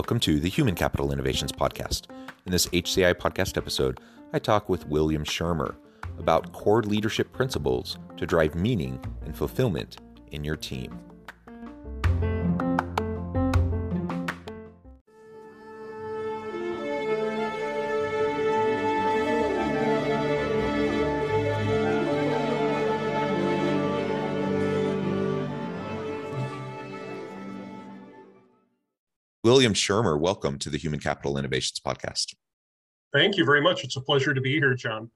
Welcome 0.00 0.20
to 0.20 0.40
the 0.40 0.48
Human 0.48 0.74
Capital 0.74 1.12
Innovations 1.12 1.52
Podcast. 1.52 2.06
In 2.46 2.52
this 2.52 2.68
HCI 2.68 3.16
podcast 3.16 3.58
episode, 3.58 4.00
I 4.32 4.38
talk 4.38 4.66
with 4.66 4.86
William 4.86 5.24
Schirmer 5.24 5.76
about 6.18 6.54
core 6.54 6.82
leadership 6.82 7.30
principles 7.34 7.98
to 8.16 8.24
drive 8.24 8.54
meaning 8.54 8.98
and 9.26 9.36
fulfillment 9.36 9.98
in 10.32 10.42
your 10.42 10.56
team. 10.56 10.98
William 29.50 29.74
Schirmer, 29.74 30.16
welcome 30.16 30.60
to 30.60 30.70
the 30.70 30.78
Human 30.78 31.00
Capital 31.00 31.36
Innovations 31.36 31.80
Podcast. 31.84 32.36
Thank 33.12 33.36
you 33.36 33.44
very 33.44 33.60
much. 33.60 33.82
It's 33.82 33.96
a 33.96 34.00
pleasure 34.00 34.32
to 34.32 34.40
be 34.40 34.52
here, 34.52 34.76
John. 34.76 35.10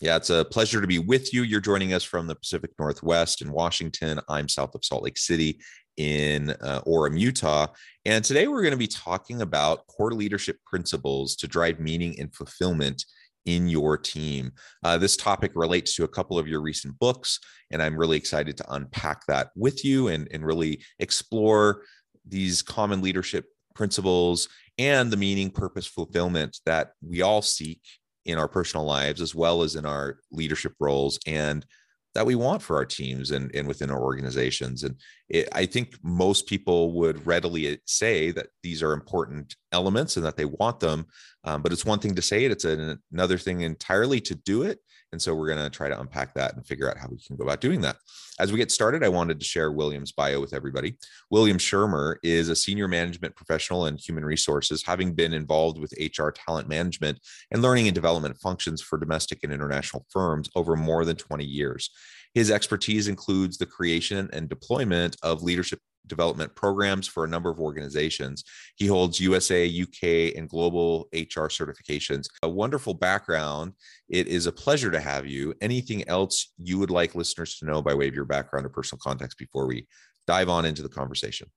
Yeah, 0.00 0.16
it's 0.16 0.30
a 0.30 0.42
pleasure 0.42 0.80
to 0.80 0.86
be 0.86 0.98
with 0.98 1.34
you. 1.34 1.42
You're 1.42 1.60
joining 1.60 1.92
us 1.92 2.02
from 2.02 2.26
the 2.26 2.34
Pacific 2.34 2.70
Northwest 2.78 3.42
in 3.42 3.52
Washington. 3.52 4.20
I'm 4.26 4.48
south 4.48 4.74
of 4.74 4.86
Salt 4.86 5.02
Lake 5.02 5.18
City 5.18 5.60
in 5.98 6.48
uh, 6.62 6.80
Orem, 6.86 7.20
Utah. 7.20 7.66
And 8.06 8.24
today 8.24 8.48
we're 8.48 8.62
going 8.62 8.72
to 8.72 8.78
be 8.78 8.86
talking 8.86 9.42
about 9.42 9.86
core 9.86 10.12
leadership 10.12 10.56
principles 10.64 11.36
to 11.36 11.46
drive 11.46 11.78
meaning 11.78 12.18
and 12.18 12.34
fulfillment 12.34 13.04
in 13.44 13.68
your 13.68 13.98
team. 13.98 14.52
Uh, 14.82 14.96
this 14.96 15.14
topic 15.14 15.52
relates 15.54 15.94
to 15.96 16.04
a 16.04 16.08
couple 16.08 16.38
of 16.38 16.48
your 16.48 16.62
recent 16.62 16.98
books, 16.98 17.38
and 17.70 17.82
I'm 17.82 17.98
really 17.98 18.16
excited 18.16 18.56
to 18.56 18.72
unpack 18.72 19.26
that 19.26 19.50
with 19.54 19.84
you 19.84 20.08
and, 20.08 20.26
and 20.30 20.42
really 20.42 20.82
explore 21.00 21.82
these 22.26 22.62
common 22.62 23.02
leadership 23.02 23.44
principles 23.74 24.48
and 24.78 25.10
the 25.10 25.16
meaning, 25.16 25.50
purpose, 25.50 25.86
fulfillment 25.86 26.58
that 26.66 26.92
we 27.02 27.22
all 27.22 27.42
seek 27.42 27.80
in 28.24 28.38
our 28.38 28.48
personal 28.48 28.86
lives 28.86 29.20
as 29.20 29.34
well 29.34 29.62
as 29.62 29.76
in 29.76 29.84
our 29.84 30.18
leadership 30.30 30.72
roles 30.80 31.18
and 31.26 31.66
that 32.14 32.26
we 32.26 32.34
want 32.34 32.62
for 32.62 32.76
our 32.76 32.84
teams 32.84 33.32
and, 33.32 33.54
and 33.54 33.66
within 33.66 33.90
our 33.90 34.00
organizations. 34.00 34.84
And 34.84 34.96
it, 35.28 35.48
I 35.52 35.66
think 35.66 35.96
most 36.02 36.46
people 36.46 36.92
would 36.92 37.26
readily 37.26 37.78
say 37.86 38.30
that 38.32 38.48
these 38.62 38.82
are 38.82 38.92
important 38.92 39.56
elements 39.72 40.16
and 40.16 40.26
that 40.26 40.36
they 40.36 40.44
want 40.44 40.80
them. 40.80 41.06
Um, 41.44 41.62
but 41.62 41.72
it's 41.72 41.84
one 41.84 41.98
thing 41.98 42.14
to 42.14 42.22
say 42.22 42.44
it, 42.44 42.52
it's 42.52 42.64
an, 42.64 42.98
another 43.12 43.38
thing 43.38 43.62
entirely 43.62 44.20
to 44.22 44.34
do 44.34 44.62
it. 44.62 44.80
And 45.12 45.22
so 45.22 45.32
we're 45.32 45.46
going 45.46 45.62
to 45.62 45.70
try 45.70 45.88
to 45.88 46.00
unpack 46.00 46.34
that 46.34 46.56
and 46.56 46.66
figure 46.66 46.90
out 46.90 46.98
how 46.98 47.06
we 47.08 47.22
can 47.24 47.36
go 47.36 47.44
about 47.44 47.60
doing 47.60 47.80
that. 47.82 47.96
As 48.40 48.50
we 48.50 48.58
get 48.58 48.72
started, 48.72 49.04
I 49.04 49.08
wanted 49.08 49.38
to 49.38 49.46
share 49.46 49.70
William's 49.70 50.10
bio 50.10 50.40
with 50.40 50.52
everybody. 50.52 50.98
William 51.30 51.56
Schirmer 51.56 52.18
is 52.24 52.48
a 52.48 52.56
senior 52.56 52.88
management 52.88 53.36
professional 53.36 53.86
in 53.86 53.96
human 53.96 54.24
resources, 54.24 54.82
having 54.84 55.14
been 55.14 55.32
involved 55.32 55.78
with 55.78 55.94
HR 56.00 56.30
talent 56.30 56.68
management 56.68 57.20
and 57.52 57.62
learning 57.62 57.86
and 57.86 57.94
development 57.94 58.36
functions 58.38 58.82
for 58.82 58.98
domestic 58.98 59.44
and 59.44 59.52
international 59.52 60.04
firms 60.10 60.50
over 60.56 60.74
more 60.74 61.04
than 61.04 61.14
20 61.14 61.44
years. 61.44 61.90
His 62.34 62.50
expertise 62.50 63.08
includes 63.08 63.58
the 63.58 63.66
creation 63.66 64.28
and 64.32 64.48
deployment 64.48 65.16
of 65.22 65.42
leadership 65.42 65.78
development 66.06 66.54
programs 66.54 67.06
for 67.06 67.24
a 67.24 67.28
number 67.28 67.50
of 67.50 67.60
organizations. 67.60 68.44
He 68.76 68.86
holds 68.86 69.20
USA, 69.20 69.66
UK, 69.66 70.36
and 70.36 70.48
global 70.48 71.08
HR 71.12 71.48
certifications. 71.48 72.26
A 72.42 72.48
wonderful 72.48 72.94
background. 72.94 73.72
It 74.08 74.26
is 74.26 74.46
a 74.46 74.52
pleasure 74.52 74.90
to 74.90 75.00
have 75.00 75.26
you. 75.26 75.54
Anything 75.60 76.06
else 76.08 76.52
you 76.58 76.78
would 76.78 76.90
like 76.90 77.14
listeners 77.14 77.58
to 77.58 77.66
know 77.66 77.80
by 77.80 77.94
way 77.94 78.08
of 78.08 78.14
your 78.14 78.26
background 78.26 78.66
or 78.66 78.70
personal 78.70 79.00
context 79.02 79.38
before 79.38 79.66
we 79.66 79.86
dive 80.26 80.48
on 80.48 80.64
into 80.64 80.82
the 80.82 80.88
conversation? 80.88 81.48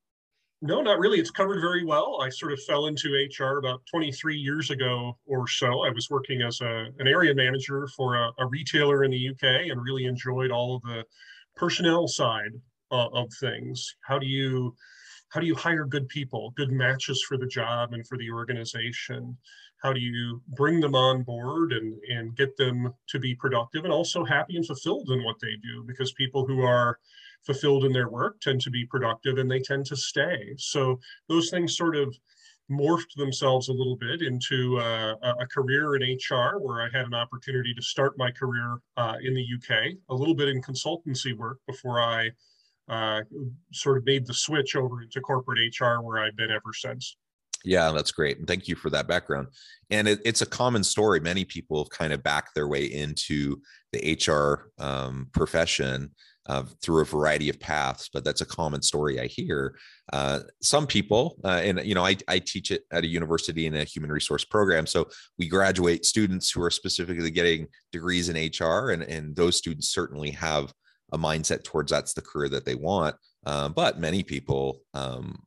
No, 0.60 0.80
not 0.82 0.98
really. 0.98 1.20
It's 1.20 1.30
covered 1.30 1.60
very 1.60 1.84
well. 1.84 2.20
I 2.20 2.30
sort 2.30 2.52
of 2.52 2.60
fell 2.64 2.86
into 2.86 3.10
HR 3.10 3.58
about 3.58 3.80
23 3.88 4.36
years 4.36 4.70
ago 4.70 5.16
or 5.24 5.46
so. 5.46 5.84
I 5.84 5.90
was 5.90 6.10
working 6.10 6.42
as 6.42 6.60
a, 6.60 6.88
an 6.98 7.06
area 7.06 7.32
manager 7.32 7.86
for 7.96 8.16
a, 8.16 8.32
a 8.38 8.46
retailer 8.46 9.04
in 9.04 9.12
the 9.12 9.28
UK 9.28 9.70
and 9.70 9.80
really 9.80 10.06
enjoyed 10.06 10.50
all 10.50 10.74
of 10.74 10.82
the 10.82 11.04
personnel 11.54 12.08
side 12.08 12.52
uh, 12.90 13.08
of 13.12 13.32
things 13.40 13.96
how 14.06 14.18
do 14.18 14.26
you 14.26 14.74
how 15.30 15.40
do 15.40 15.46
you 15.46 15.54
hire 15.54 15.84
good 15.84 16.08
people 16.08 16.52
good 16.56 16.72
matches 16.72 17.22
for 17.28 17.36
the 17.36 17.46
job 17.46 17.92
and 17.92 18.06
for 18.06 18.16
the 18.16 18.30
organization 18.30 19.36
how 19.82 19.92
do 19.92 20.00
you 20.00 20.40
bring 20.56 20.80
them 20.80 20.94
on 20.94 21.22
board 21.22 21.72
and 21.72 21.98
and 22.10 22.36
get 22.36 22.56
them 22.56 22.92
to 23.08 23.18
be 23.18 23.34
productive 23.34 23.84
and 23.84 23.92
also 23.92 24.24
happy 24.24 24.56
and 24.56 24.66
fulfilled 24.66 25.10
in 25.10 25.22
what 25.24 25.36
they 25.40 25.54
do 25.62 25.84
because 25.86 26.12
people 26.12 26.46
who 26.46 26.62
are 26.62 26.98
fulfilled 27.44 27.84
in 27.84 27.92
their 27.92 28.08
work 28.08 28.40
tend 28.40 28.60
to 28.60 28.70
be 28.70 28.84
productive 28.86 29.38
and 29.38 29.50
they 29.50 29.60
tend 29.60 29.86
to 29.86 29.96
stay 29.96 30.54
so 30.58 30.98
those 31.28 31.50
things 31.50 31.76
sort 31.76 31.96
of 31.96 32.14
morphed 32.70 33.14
themselves 33.16 33.68
a 33.68 33.72
little 33.72 33.96
bit 33.96 34.22
into 34.22 34.78
uh, 34.78 35.14
a 35.40 35.46
career 35.46 35.96
in 35.96 36.02
HR, 36.02 36.58
where 36.58 36.82
I 36.82 36.88
had 36.92 37.06
an 37.06 37.14
opportunity 37.14 37.72
to 37.74 37.82
start 37.82 38.18
my 38.18 38.30
career 38.30 38.78
uh, 38.96 39.16
in 39.22 39.34
the 39.34 39.42
UK, 39.42 39.94
a 40.10 40.14
little 40.14 40.34
bit 40.34 40.48
in 40.48 40.60
consultancy 40.60 41.36
work 41.36 41.58
before 41.66 42.00
I 42.00 42.30
uh, 42.88 43.22
sort 43.72 43.98
of 43.98 44.04
made 44.04 44.26
the 44.26 44.34
switch 44.34 44.76
over 44.76 45.04
to 45.04 45.20
corporate 45.20 45.58
HR 45.78 46.00
where 46.00 46.18
I've 46.18 46.36
been 46.36 46.50
ever 46.50 46.72
since. 46.72 47.16
Yeah, 47.64 47.90
that's 47.90 48.12
great. 48.12 48.38
And 48.38 48.46
thank 48.46 48.68
you 48.68 48.76
for 48.76 48.88
that 48.90 49.08
background. 49.08 49.48
And 49.90 50.06
it, 50.06 50.20
it's 50.24 50.42
a 50.42 50.46
common 50.46 50.84
story. 50.84 51.20
Many 51.20 51.44
people 51.44 51.82
have 51.82 51.90
kind 51.90 52.12
of 52.12 52.22
backed 52.22 52.54
their 52.54 52.68
way 52.68 52.84
into 52.84 53.60
the 53.92 54.16
HR 54.26 54.70
um, 54.82 55.28
profession 55.32 56.10
uh, 56.48 56.64
through 56.82 57.02
a 57.02 57.04
variety 57.04 57.50
of 57.50 57.60
paths, 57.60 58.08
but 58.12 58.24
that's 58.24 58.40
a 58.40 58.46
common 58.46 58.82
story 58.82 59.20
I 59.20 59.26
hear. 59.26 59.76
Uh, 60.12 60.40
some 60.62 60.86
people, 60.86 61.38
uh, 61.44 61.60
and 61.62 61.84
you 61.84 61.94
know, 61.94 62.04
I, 62.04 62.16
I 62.26 62.38
teach 62.38 62.70
it 62.70 62.84
at 62.90 63.04
a 63.04 63.08
university 63.08 63.66
in 63.66 63.76
a 63.76 63.84
human 63.84 64.10
resource 64.10 64.44
program. 64.44 64.86
So 64.86 65.08
we 65.38 65.46
graduate 65.46 66.06
students 66.06 66.50
who 66.50 66.62
are 66.62 66.70
specifically 66.70 67.30
getting 67.30 67.68
degrees 67.92 68.28
in 68.30 68.36
HR, 68.36 68.90
and, 68.90 69.02
and 69.02 69.36
those 69.36 69.56
students 69.56 69.88
certainly 69.88 70.30
have 70.30 70.72
a 71.12 71.18
mindset 71.18 71.64
towards 71.64 71.90
that's 71.90 72.14
the 72.14 72.22
career 72.22 72.48
that 72.48 72.64
they 72.64 72.74
want. 72.74 73.16
Um, 73.46 73.72
but 73.72 74.00
many 74.00 74.22
people 74.22 74.80
um, 74.94 75.38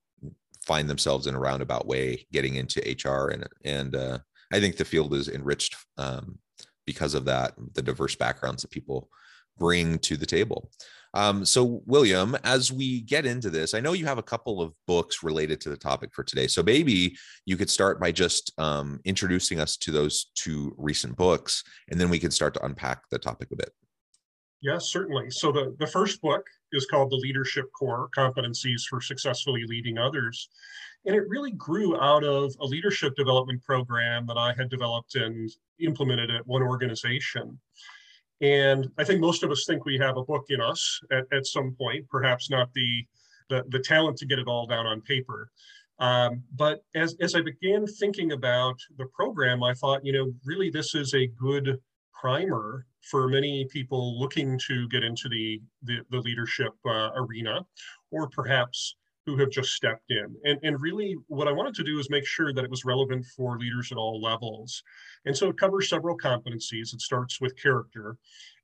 find 0.66 0.90
themselves 0.90 1.28
in 1.28 1.36
a 1.36 1.40
roundabout 1.40 1.88
way 1.88 2.26
getting 2.32 2.56
into 2.56 2.80
HR, 2.80 3.30
and 3.30 3.48
and 3.66 3.96
uh, 3.96 4.20
I 4.54 4.60
think 4.60 4.78
the 4.78 4.86
field 4.86 5.14
is 5.14 5.30
enriched 5.30 5.76
um, 5.98 6.38
because 6.86 7.16
of 7.16 7.26
that, 7.26 7.54
the 7.74 7.82
diverse 7.82 8.16
backgrounds 8.16 8.62
that 8.62 8.72
people 8.72 9.10
bring 9.58 10.00
to 10.00 10.18
the 10.18 10.26
table. 10.26 10.70
Um, 11.14 11.44
so, 11.46 11.82
William, 11.86 12.38
as 12.44 12.72
we 12.72 13.02
get 13.02 13.26
into 13.26 13.50
this, 13.50 13.74
I 13.74 13.82
know 13.82 13.92
you 13.92 14.06
have 14.06 14.18
a 14.18 14.24
couple 14.24 14.62
of 14.62 14.74
books 14.88 15.24
related 15.24 15.60
to 15.62 15.70
the 15.70 15.76
topic 15.76 16.12
for 16.14 16.24
today. 16.24 16.48
So, 16.48 16.64
maybe 16.64 17.18
you 17.46 17.58
could 17.58 17.70
start 17.70 18.00
by 18.00 18.14
just 18.14 18.54
um, 18.58 19.02
introducing 19.04 19.60
us 19.60 19.76
to 19.78 19.92
those 19.92 20.32
two 20.36 20.74
recent 20.78 21.18
books, 21.18 21.64
and 21.90 22.00
then 22.00 22.10
we 22.10 22.20
can 22.20 22.32
start 22.32 22.54
to 22.54 22.66
unpack 22.66 23.10
the 23.10 23.20
topic 23.20 23.50
a 23.52 23.58
bit. 23.58 23.72
Yes, 24.62 24.92
certainly. 24.92 25.32
So 25.32 25.52
the, 25.52 25.76
the 25.80 25.88
first 25.88 26.22
book 26.22 26.46
is 26.72 26.86
called 26.86 27.10
The 27.10 27.16
Leadership 27.16 27.66
Core 27.74 28.10
Competencies 28.16 28.84
for 28.88 29.02
Successfully 29.02 29.64
Leading 29.68 29.98
Others. 29.98 30.50
And 31.06 31.16
it 31.16 31.28
really 31.28 31.52
grew 31.52 32.00
out 32.00 32.24
of 32.24 32.54
a 32.60 32.66
leadership 32.66 33.16
development 33.16 33.64
program 33.64 34.28
that 34.28 34.38
I 34.38 34.54
had 34.56 34.70
developed 34.70 35.16
and 35.16 35.50
implemented 35.80 36.30
at 36.30 36.46
one 36.46 36.62
organization. 36.62 37.60
And 38.42 38.90
I 38.98 39.04
think 39.04 39.22
most 39.22 39.44
of 39.44 39.52
us 39.52 39.66
think 39.66 39.86
we 39.86 39.98
have 40.00 40.18
a 40.18 40.24
book 40.24 40.46
in 40.50 40.60
us 40.60 41.00
at, 41.12 41.26
at 41.32 41.46
some 41.46 41.76
point, 41.78 42.10
perhaps 42.10 42.50
not 42.50 42.74
the, 42.74 43.06
the, 43.50 43.64
the 43.70 43.80
talent 43.80 44.18
to 44.18 44.26
get 44.26 44.40
it 44.40 44.48
all 44.48 44.66
down 44.66 44.86
on 44.88 45.02
paper. 45.02 45.52
Um, 46.00 46.42
but 46.56 46.84
as, 46.96 47.16
as 47.22 47.36
I 47.36 47.42
began 47.42 47.86
thinking 47.86 48.32
about 48.32 48.80
the 48.98 49.06
program, 49.14 49.62
I 49.62 49.76
thought, 49.76 50.04
you 50.04 50.14
know, 50.14 50.34
really 50.44 50.72
this 50.72 50.96
is 50.96 51.14
a 51.14 51.28
good 51.28 51.80
primer 52.20 52.88
for 53.02 53.28
many 53.28 53.66
people 53.66 54.20
looking 54.20 54.60
to 54.68 54.88
get 54.90 55.04
into 55.04 55.30
the, 55.30 55.62
the, 55.84 56.00
the 56.10 56.18
leadership 56.18 56.74
uh, 56.88 57.10
arena, 57.16 57.66
or 58.10 58.28
perhaps 58.30 58.96
who 59.26 59.38
have 59.38 59.50
just 59.52 59.72
stepped 59.72 60.10
in. 60.10 60.36
And, 60.46 60.60
and 60.64 60.82
really, 60.82 61.16
what 61.28 61.48
I 61.48 61.52
wanted 61.52 61.76
to 61.76 61.84
do 61.84 62.00
is 62.00 62.10
make 62.10 62.26
sure 62.26 62.54
that 62.54 62.64
it 62.64 62.72
was 62.72 62.86
relevant 62.86 63.26
for 63.36 63.58
leaders 63.60 63.92
at 63.92 63.98
all 63.98 64.22
levels. 64.22 64.82
And 65.26 65.38
so 65.38 65.50
it 65.50 65.58
covers 65.58 65.90
several 65.90 66.18
competencies. 66.18 66.94
It 66.94 67.02
starts 67.02 67.40
with 67.40 67.56
character. 67.56 68.18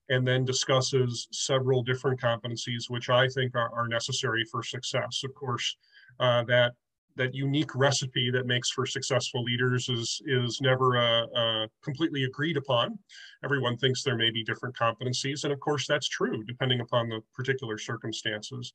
and 0.10 0.26
then 0.28 0.46
discusses 0.46 1.28
several 1.32 1.84
different 1.84 2.20
competencies 2.20 2.90
which 2.90 3.10
I 3.10 3.28
think 3.28 3.56
are, 3.56 3.72
are 3.74 3.88
necessary 3.88 4.44
for 4.52 4.64
success. 4.64 5.22
Of 5.24 5.34
course, 5.36 5.76
uh, 6.20 6.44
that 6.46 6.74
that 7.18 7.34
unique 7.34 7.74
recipe 7.76 8.30
that 8.30 8.46
makes 8.46 8.70
for 8.70 8.86
successful 8.86 9.44
leaders 9.44 9.90
is 9.90 10.22
is 10.28 10.60
never 10.62 10.98
uh, 10.98 11.26
uh, 11.36 11.68
completely 11.84 12.24
agreed 12.26 12.58
upon. 12.58 12.98
Everyone 13.44 13.76
thinks 13.78 14.04
there 14.04 14.16
may 14.16 14.30
be 14.30 14.44
different 14.44 14.76
competencies, 14.78 15.44
and 15.44 15.52
of 15.52 15.60
course 15.60 15.88
that's 15.88 16.08
true 16.08 16.44
depending 16.44 16.80
upon 16.80 17.10
the 17.10 17.20
particular 17.36 17.78
circumstances. 17.78 18.74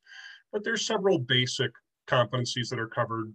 But 0.53 0.63
there's 0.63 0.85
several 0.85 1.19
basic 1.19 1.71
competencies 2.07 2.69
that 2.69 2.79
are 2.79 2.87
covered. 2.87 3.33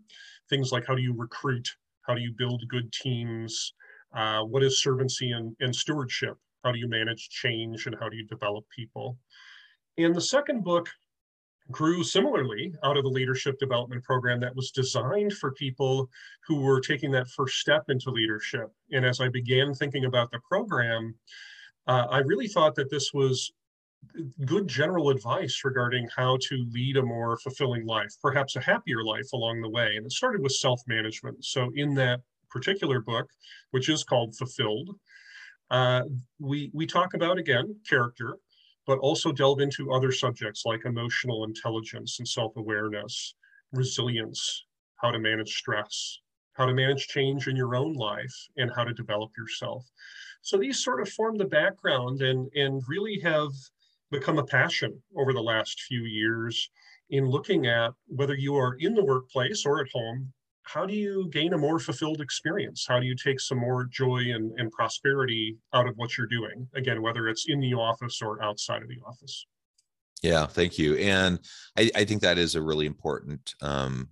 Things 0.49 0.73
like 0.73 0.87
how 0.87 0.95
do 0.95 1.03
you 1.03 1.15
recruit, 1.15 1.69
how 2.07 2.15
do 2.15 2.23
you 2.23 2.33
build 2.33 2.63
good 2.69 2.91
teams, 2.93 3.75
uh, 4.15 4.43
what 4.43 4.63
is 4.63 4.83
servancy 4.83 5.37
and, 5.37 5.55
and 5.61 5.75
stewardship, 5.75 6.37
how 6.65 6.73
do 6.73 6.79
you 6.79 6.89
manage 6.89 7.29
change, 7.29 7.87
and 7.87 7.97
how 8.01 8.09
do 8.09 8.17
you 8.17 8.27
develop 8.27 8.65
people. 8.75 9.19
And 9.99 10.15
the 10.15 10.21
second 10.21 10.65
book 10.65 10.89
grew 11.71 12.03
similarly 12.03 12.73
out 12.83 12.97
of 12.97 13.05
the 13.05 13.11
leadership 13.11 13.59
development 13.59 14.03
program 14.03 14.41
that 14.41 14.57
was 14.57 14.71
designed 14.71 15.35
for 15.35 15.53
people 15.53 16.09
who 16.47 16.63
were 16.63 16.81
taking 16.81 17.11
that 17.11 17.29
first 17.29 17.59
step 17.59 17.85
into 17.89 18.11
leadership. 18.11 18.71
And 18.93 19.05
as 19.05 19.21
I 19.21 19.29
began 19.29 19.75
thinking 19.75 20.07
about 20.07 20.31
the 20.31 20.41
program, 20.49 21.15
uh, 21.87 22.07
I 22.11 22.19
really 22.19 22.49
thought 22.49 22.75
that 22.77 22.91
this 22.91 23.13
was 23.13 23.53
good 24.45 24.69
general 24.69 25.11
advice 25.11 25.63
regarding 25.65 26.09
how 26.15 26.39
to 26.49 26.67
lead 26.71 26.97
a 26.97 27.03
more 27.03 27.37
fulfilling 27.39 27.87
life, 27.87 28.15
perhaps 28.23 28.57
a 28.57 28.61
happier 28.61 29.05
life 29.05 29.33
along 29.33 29.61
the 29.61 29.69
way. 29.69 29.97
And 29.97 30.07
it 30.07 30.13
started 30.13 30.43
with 30.43 30.53
self 30.53 30.81
management. 30.87 31.45
So, 31.45 31.71
in 31.75 31.95
that 31.95 32.21
particular 32.51 33.01
book, 33.01 33.29
which 33.71 33.89
is 33.89 34.05
called 34.05 34.37
Fulfilled, 34.37 34.91
uh, 35.71 36.03
we, 36.39 36.71
we 36.73 36.87
talk 36.87 37.15
about 37.15 37.39
again 37.39 37.77
character, 37.89 38.37
but 38.87 38.99
also 38.99 39.33
delve 39.33 39.61
into 39.61 39.93
other 39.93 40.13
subjects 40.13 40.63
like 40.65 40.85
emotional 40.85 41.45
intelligence 41.45 42.19
and 42.19 42.27
self 42.27 42.57
awareness, 42.57 43.35
resilience, 43.73 44.65
how 44.97 45.11
to 45.11 45.19
manage 45.19 45.55
stress, 45.57 46.21
how 46.55 46.67
to 46.67 46.75
manage 46.75 47.07
change 47.09 47.49
in 47.49 47.57
your 47.57 47.75
own 47.75 47.93
life, 47.93 48.35
and 48.57 48.71
how 48.75 48.85
to 48.85 48.95
develop 48.95 49.31
yourself. 49.37 49.85
So 50.43 50.57
these 50.57 50.83
sort 50.83 51.01
of 51.01 51.09
form 51.09 51.37
the 51.37 51.45
background 51.45 52.23
and, 52.23 52.49
and 52.55 52.83
really 52.89 53.21
have 53.21 53.51
become 54.11 54.39
a 54.39 54.45
passion 54.45 55.01
over 55.17 55.33
the 55.33 55.43
last 55.43 55.83
few 55.83 56.03
years 56.03 56.71
in 57.11 57.27
looking 57.27 57.67
at 57.67 57.93
whether 58.07 58.35
you 58.35 58.55
are 58.55 58.77
in 58.81 58.95
the 58.95 59.05
workplace 59.05 59.65
or 59.65 59.81
at 59.81 59.89
home 59.93 60.33
how 60.69 60.85
do 60.85 60.95
you 60.95 61.31
gain 61.33 61.55
a 61.55 61.59
more 61.59 61.79
fulfilled 61.79 62.21
experience? 62.21 62.85
How 62.87 63.01
do 63.01 63.07
you 63.07 63.17
take 63.17 63.41
some 63.41 63.59
more 63.59 63.87
joy 63.87 64.33
and, 64.35 64.53
and 64.59 64.71
prosperity 64.71 65.57
out 65.73 65.89
of 65.89 65.97
what 65.97 66.19
you're 66.19 66.27
doing? 66.27 66.69
Again, 66.75 67.01
whether 67.01 67.27
it's 67.29 67.47
in 67.49 67.59
the 67.59 67.73
office 67.73 68.21
or 68.21 68.43
outside 68.43 68.83
of 68.83 68.89
the 68.89 69.01
office. 69.07 69.47
Yeah, 70.23 70.47
thank 70.47 70.79
you. 70.79 70.97
And 70.97 71.39
I, 71.79 71.91
I 71.95 72.05
think 72.05 72.21
that 72.21 72.37
is 72.37 72.55
a 72.55 72.61
really 72.61 72.85
important 72.85 73.55
um, 73.63 74.11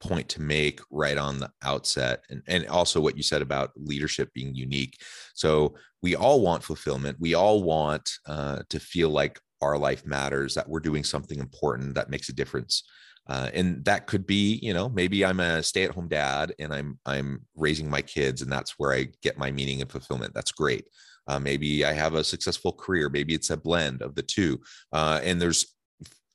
point 0.00 0.28
to 0.30 0.42
make 0.42 0.80
right 0.90 1.18
on 1.18 1.40
the 1.40 1.50
outset. 1.62 2.24
And, 2.30 2.42
and 2.46 2.66
also 2.66 3.00
what 3.00 3.16
you 3.16 3.22
said 3.22 3.42
about 3.42 3.72
leadership 3.76 4.32
being 4.34 4.54
unique. 4.54 4.96
So 5.34 5.74
we 6.02 6.14
all 6.14 6.40
want 6.40 6.62
fulfillment. 6.62 7.16
We 7.20 7.34
all 7.34 7.62
want 7.62 8.10
uh, 8.26 8.60
to 8.68 8.80
feel 8.80 9.10
like 9.10 9.40
our 9.60 9.76
life 9.76 10.06
matters, 10.06 10.54
that 10.54 10.68
we're 10.68 10.80
doing 10.80 11.02
something 11.02 11.38
important 11.38 11.96
that 11.96 12.10
makes 12.10 12.28
a 12.28 12.32
difference 12.32 12.84
uh, 13.28 13.50
and 13.52 13.84
that 13.84 14.06
could 14.06 14.26
be 14.26 14.58
you 14.62 14.72
know 14.72 14.88
maybe 14.88 15.24
i'm 15.24 15.40
a 15.40 15.62
stay-at-home 15.62 16.08
dad 16.08 16.54
and 16.58 16.72
i'm 16.72 16.98
i'm 17.06 17.40
raising 17.54 17.88
my 17.88 18.02
kids 18.02 18.42
and 18.42 18.50
that's 18.50 18.78
where 18.78 18.92
i 18.92 19.06
get 19.22 19.38
my 19.38 19.50
meaning 19.50 19.80
and 19.80 19.90
fulfillment 19.90 20.32
that's 20.34 20.52
great 20.52 20.86
uh, 21.28 21.38
maybe 21.38 21.84
i 21.84 21.92
have 21.92 22.14
a 22.14 22.24
successful 22.24 22.72
career 22.72 23.08
maybe 23.08 23.34
it's 23.34 23.50
a 23.50 23.56
blend 23.56 24.02
of 24.02 24.14
the 24.14 24.22
two 24.22 24.58
uh, 24.92 25.20
and 25.22 25.40
there's 25.40 25.76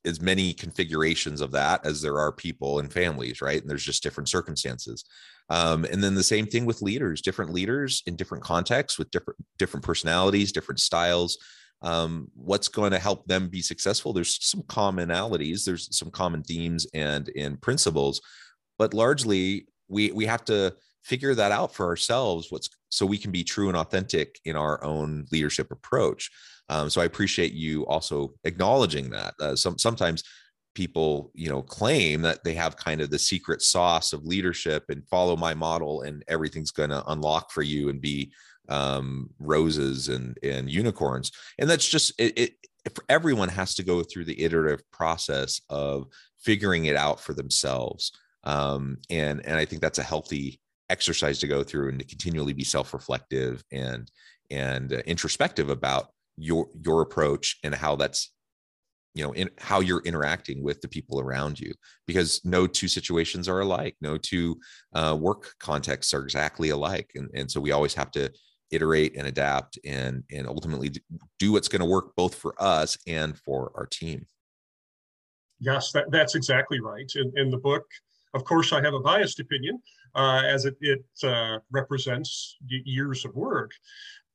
as 0.06 0.22
many 0.22 0.54
configurations 0.54 1.42
of 1.42 1.52
that 1.52 1.86
as 1.86 2.02
there 2.02 2.20
are 2.20 2.32
people 2.32 2.80
and 2.80 2.92
families 2.92 3.42
right? 3.42 3.62
And 3.62 3.70
there's 3.70 3.86
just 3.86 4.04
different 4.04 4.30
circumstances. 4.30 5.06
Um, 5.50 5.86
and 5.86 6.04
then 6.04 6.16
the 6.16 6.24
same 6.24 6.46
thing 6.46 6.66
with 6.66 6.82
leaders 6.82 7.22
different 7.22 7.54
leaders 7.54 8.04
in 8.06 8.16
different 8.16 8.44
contexts 8.44 8.98
with 8.98 9.12
different 9.12 9.40
different 9.58 9.86
personalities 9.86 10.52
different 10.52 10.80
styles. 10.80 11.38
Um, 11.82 12.30
what's 12.34 12.70
going 12.70 12.92
to 12.92 13.00
help 13.00 13.28
them 13.28 13.50
be 13.50 13.62
successful? 13.62 14.14
There's 14.14 14.44
some 14.46 14.64
commonalities 14.64 15.66
there's 15.66 15.96
some 15.96 16.12
common 16.12 16.44
themes 16.44 16.88
and 16.94 17.30
and 17.36 17.62
principles 17.62 18.22
but 18.78 18.94
largely 18.94 19.68
we 19.88 20.12
we 20.12 20.26
have 20.26 20.44
to 20.46 20.76
figure 21.04 21.36
that 21.36 21.52
out 21.52 21.74
for 21.74 21.86
ourselves 21.86 22.48
what's 22.50 22.70
so 22.94 23.06
we 23.06 23.18
can 23.18 23.32
be 23.32 23.44
true 23.44 23.68
and 23.68 23.78
authentic 23.78 24.40
in 24.46 24.56
our 24.56 24.84
own 24.84 25.26
leadership 25.32 25.72
approach. 25.72 26.30
Um, 26.70 26.90
so 26.90 27.02
i 27.02 27.06
appreciate 27.06 27.54
you 27.54 27.86
also 27.88 28.34
acknowledging 28.44 29.10
that. 29.10 29.34
Uh, 29.40 29.56
some 29.56 29.78
sometimes 29.78 30.24
people 30.76 31.32
you 31.36 31.50
know 31.50 31.62
claim 31.62 32.22
that 32.22 32.44
they 32.44 32.54
have 32.56 32.78
kind 32.78 33.00
of 33.02 33.12
the 33.12 33.20
secret 33.20 33.62
sauce 33.62 34.12
of 34.12 34.26
leadership 34.26 34.86
and 34.90 35.08
follow 35.08 35.36
my 35.36 35.54
model 35.54 36.02
and 36.02 36.24
everything's 36.28 36.72
going 36.72 36.90
to 36.90 37.04
unlock 37.12 37.52
for 37.52 37.62
you 37.62 37.90
and 37.90 38.02
be 38.02 38.32
um, 38.70 39.30
roses 39.40 40.10
and 40.10 40.38
and 40.44 40.70
unicorns, 40.70 41.32
and 41.60 41.70
that's 41.70 41.88
just 41.88 42.14
it, 42.20 42.38
it. 42.38 42.52
Everyone 43.08 43.50
has 43.50 43.76
to 43.76 43.84
go 43.84 44.04
through 44.04 44.26
the 44.26 44.42
iterative 44.42 44.84
process 44.92 45.62
of 45.70 46.08
figuring 46.40 46.86
it 46.86 46.96
out 46.96 47.20
for 47.20 47.34
themselves, 47.34 48.12
um, 48.44 48.98
and 49.10 49.46
and 49.46 49.58
I 49.58 49.66
think 49.66 49.82
that's 49.82 50.00
a 50.00 50.04
healthy 50.04 50.60
exercise 50.94 51.40
to 51.40 51.48
go 51.48 51.64
through 51.64 51.90
and 51.90 52.00
to 52.00 52.06
continually 52.06 52.54
be 52.54 52.64
self-reflective 52.64 53.64
and 53.72 54.04
and 54.52 54.94
uh, 54.94 55.02
introspective 55.14 55.70
about 55.70 56.06
your 56.38 56.68
your 56.86 57.02
approach 57.02 57.58
and 57.64 57.74
how 57.74 57.96
that's 57.96 58.32
you 59.16 59.24
know 59.24 59.32
in 59.34 59.50
how 59.58 59.80
you're 59.80 60.04
interacting 60.06 60.64
with 60.64 60.80
the 60.82 60.88
people 60.88 61.20
around 61.20 61.60
you. 61.60 61.74
Because 62.06 62.42
no 62.44 62.68
two 62.68 62.88
situations 62.88 63.50
are 63.50 63.62
alike. 63.62 63.96
No 64.02 64.18
two 64.18 64.60
uh, 64.94 65.18
work 65.20 65.54
contexts 65.60 66.14
are 66.14 66.24
exactly 66.24 66.70
alike. 66.70 67.10
And, 67.16 67.28
and 67.34 67.50
so 67.52 67.60
we 67.60 67.72
always 67.72 67.96
have 67.96 68.12
to 68.12 68.32
iterate 68.72 69.16
and 69.18 69.28
adapt 69.28 69.80
and 69.86 70.24
and 70.32 70.48
ultimately 70.48 70.92
do 71.40 71.52
what's 71.54 71.68
going 71.68 71.86
to 71.86 71.94
work 71.98 72.16
both 72.16 72.36
for 72.36 72.54
us 72.60 72.98
and 73.08 73.38
for 73.46 73.72
our 73.76 73.88
team. 73.88 74.26
Yes 75.60 75.92
that, 75.94 76.06
that's 76.12 76.36
exactly 76.36 76.80
right. 76.80 77.12
In, 77.16 77.32
in 77.36 77.50
the 77.50 77.64
book 77.70 77.86
of 78.34 78.44
course 78.44 78.74
i 78.74 78.82
have 78.82 78.94
a 78.94 79.00
biased 79.00 79.40
opinion 79.40 79.80
uh, 80.16 80.42
as 80.46 80.66
it, 80.66 80.76
it 80.82 81.06
uh, 81.24 81.58
represents 81.72 82.58
years 82.68 83.26
of 83.26 83.36
work 83.36 83.72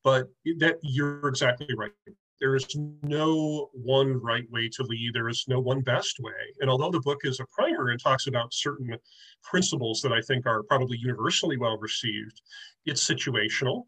but 0.03 0.27
that 0.57 0.77
you're 0.81 1.27
exactly 1.27 1.73
right 1.77 1.91
there 2.39 2.55
is 2.55 2.67
no 3.03 3.69
one 3.73 4.21
right 4.21 4.49
way 4.49 4.69
to 4.69 4.83
lead. 4.83 5.13
There 5.13 5.29
is 5.29 5.45
no 5.47 5.59
one 5.59 5.81
best 5.81 6.19
way. 6.19 6.31
And 6.61 6.69
although 6.69 6.91
the 6.91 7.01
book 7.01 7.19
is 7.23 7.39
a 7.39 7.45
primer 7.53 7.89
and 7.89 8.01
talks 8.01 8.27
about 8.27 8.53
certain 8.53 8.95
principles 9.43 10.01
that 10.01 10.13
I 10.13 10.21
think 10.21 10.45
are 10.45 10.63
probably 10.63 10.97
universally 10.97 11.57
well 11.57 11.77
received, 11.77 12.41
it's 12.85 13.07
situational. 13.07 13.83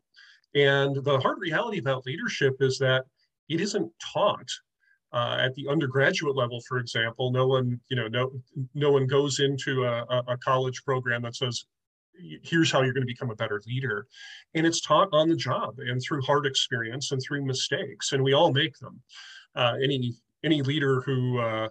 And 0.53 1.01
the 1.03 1.19
hard 1.19 1.37
reality 1.39 1.79
about 1.79 2.05
leadership 2.05 2.55
is 2.59 2.77
that 2.79 3.05
it 3.47 3.61
isn't 3.61 3.91
taught 4.13 4.49
uh, 5.13 5.37
at 5.39 5.53
the 5.55 5.67
undergraduate 5.67 6.35
level, 6.35 6.61
for 6.67 6.77
example. 6.77 7.31
No 7.31 7.47
one, 7.47 7.79
you 7.89 7.95
know, 7.95 8.07
no 8.07 8.31
no 8.73 8.91
one 8.91 9.07
goes 9.07 9.39
into 9.39 9.85
a, 9.85 10.03
a 10.27 10.37
college 10.37 10.83
program 10.83 11.23
that 11.23 11.35
says, 11.35 11.65
"Here's 12.43 12.71
how 12.71 12.81
you're 12.81 12.93
going 12.93 13.05
to 13.05 13.13
become 13.13 13.31
a 13.31 13.35
better 13.35 13.61
leader," 13.67 14.07
and 14.53 14.65
it's 14.65 14.81
taught 14.81 15.09
on 15.11 15.29
the 15.29 15.35
job 15.35 15.79
and 15.79 16.01
through 16.01 16.21
hard 16.21 16.45
experience 16.45 17.11
and 17.11 17.21
through 17.21 17.45
mistakes, 17.45 18.13
and 18.13 18.23
we 18.23 18.33
all 18.33 18.51
make 18.51 18.77
them. 18.79 19.01
Uh, 19.55 19.75
any 19.83 20.13
any 20.43 20.61
leader 20.61 21.01
who 21.01 21.39
uh, 21.39 21.67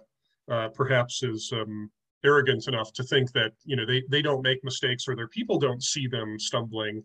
uh 0.49 0.69
perhaps 0.69 1.23
is 1.23 1.51
um, 1.53 1.89
arrogant 2.23 2.67
enough 2.67 2.93
to 2.93 3.03
think 3.03 3.31
that 3.31 3.51
you 3.65 3.75
know 3.75 3.85
they, 3.85 4.03
they 4.09 4.21
don't 4.21 4.43
make 4.43 4.63
mistakes 4.63 5.07
or 5.07 5.15
their 5.15 5.27
people 5.27 5.57
don't 5.57 5.83
see 5.83 6.07
them 6.07 6.39
stumbling 6.39 7.03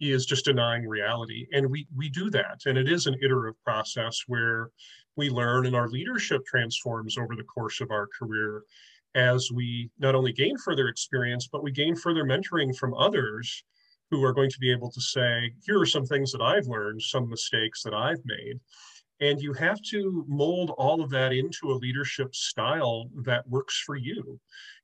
is 0.00 0.26
just 0.26 0.44
denying 0.44 0.86
reality. 0.86 1.46
And 1.52 1.70
we 1.70 1.86
we 1.94 2.08
do 2.08 2.30
that. 2.30 2.62
And 2.66 2.76
it 2.76 2.88
is 2.88 3.06
an 3.06 3.16
iterative 3.22 3.62
process 3.64 4.24
where 4.26 4.70
we 5.16 5.30
learn 5.30 5.66
and 5.66 5.76
our 5.76 5.88
leadership 5.88 6.44
transforms 6.46 7.16
over 7.16 7.36
the 7.36 7.44
course 7.44 7.80
of 7.80 7.90
our 7.90 8.08
career 8.18 8.64
as 9.14 9.50
we 9.52 9.90
not 9.98 10.14
only 10.14 10.32
gain 10.32 10.56
further 10.58 10.88
experience 10.88 11.48
but 11.50 11.62
we 11.62 11.70
gain 11.70 11.94
further 11.94 12.24
mentoring 12.24 12.76
from 12.76 12.94
others 12.94 13.62
who 14.10 14.22
are 14.24 14.32
going 14.32 14.50
to 14.50 14.58
be 14.58 14.72
able 14.72 14.90
to 14.90 15.00
say 15.00 15.52
here 15.64 15.80
are 15.80 15.86
some 15.86 16.04
things 16.04 16.32
that 16.32 16.42
i've 16.42 16.66
learned 16.66 17.00
some 17.00 17.28
mistakes 17.28 17.82
that 17.82 17.94
i've 17.94 18.20
made 18.24 18.58
and 19.24 19.40
you 19.40 19.54
have 19.54 19.80
to 19.80 20.22
mold 20.28 20.70
all 20.76 21.02
of 21.02 21.08
that 21.08 21.32
into 21.32 21.70
a 21.70 21.80
leadership 21.84 22.34
style 22.34 23.08
that 23.24 23.48
works 23.48 23.82
for 23.86 23.96
you. 23.96 24.38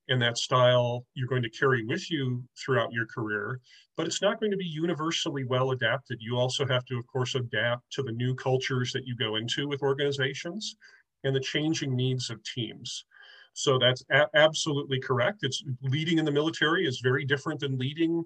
And 0.08 0.20
that 0.22 0.38
style 0.38 1.04
you're 1.14 1.28
going 1.28 1.42
to 1.42 1.50
carry 1.50 1.84
with 1.84 2.10
you 2.10 2.42
throughout 2.58 2.90
your 2.90 3.06
career, 3.06 3.60
but 3.98 4.06
it's 4.06 4.22
not 4.22 4.40
going 4.40 4.50
to 4.50 4.56
be 4.56 4.64
universally 4.64 5.44
well 5.44 5.72
adapted. 5.72 6.18
You 6.22 6.36
also 6.36 6.66
have 6.66 6.86
to, 6.86 6.98
of 6.98 7.06
course, 7.06 7.34
adapt 7.34 7.92
to 7.92 8.02
the 8.02 8.12
new 8.12 8.34
cultures 8.34 8.92
that 8.92 9.06
you 9.06 9.14
go 9.14 9.36
into 9.36 9.68
with 9.68 9.82
organizations 9.82 10.74
and 11.22 11.36
the 11.36 11.40
changing 11.40 11.94
needs 11.94 12.30
of 12.30 12.42
teams. 12.42 13.04
So 13.52 13.78
that's 13.78 14.02
a- 14.10 14.28
absolutely 14.34 15.00
correct. 15.00 15.40
It's 15.42 15.62
leading 15.82 16.18
in 16.18 16.24
the 16.24 16.32
military 16.32 16.86
is 16.86 17.00
very 17.00 17.26
different 17.26 17.60
than 17.60 17.76
leading 17.76 18.24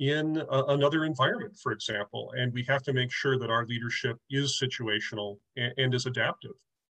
in 0.00 0.42
a, 0.50 0.62
another 0.64 1.04
environment, 1.04 1.56
for 1.62 1.72
example. 1.72 2.32
And 2.36 2.52
we 2.52 2.64
have 2.68 2.82
to 2.84 2.92
make 2.92 3.12
sure 3.12 3.38
that 3.38 3.50
our 3.50 3.66
leadership 3.66 4.18
is 4.30 4.60
situational 4.60 5.38
and, 5.56 5.72
and 5.76 5.94
is 5.94 6.06
adaptive. 6.06 6.52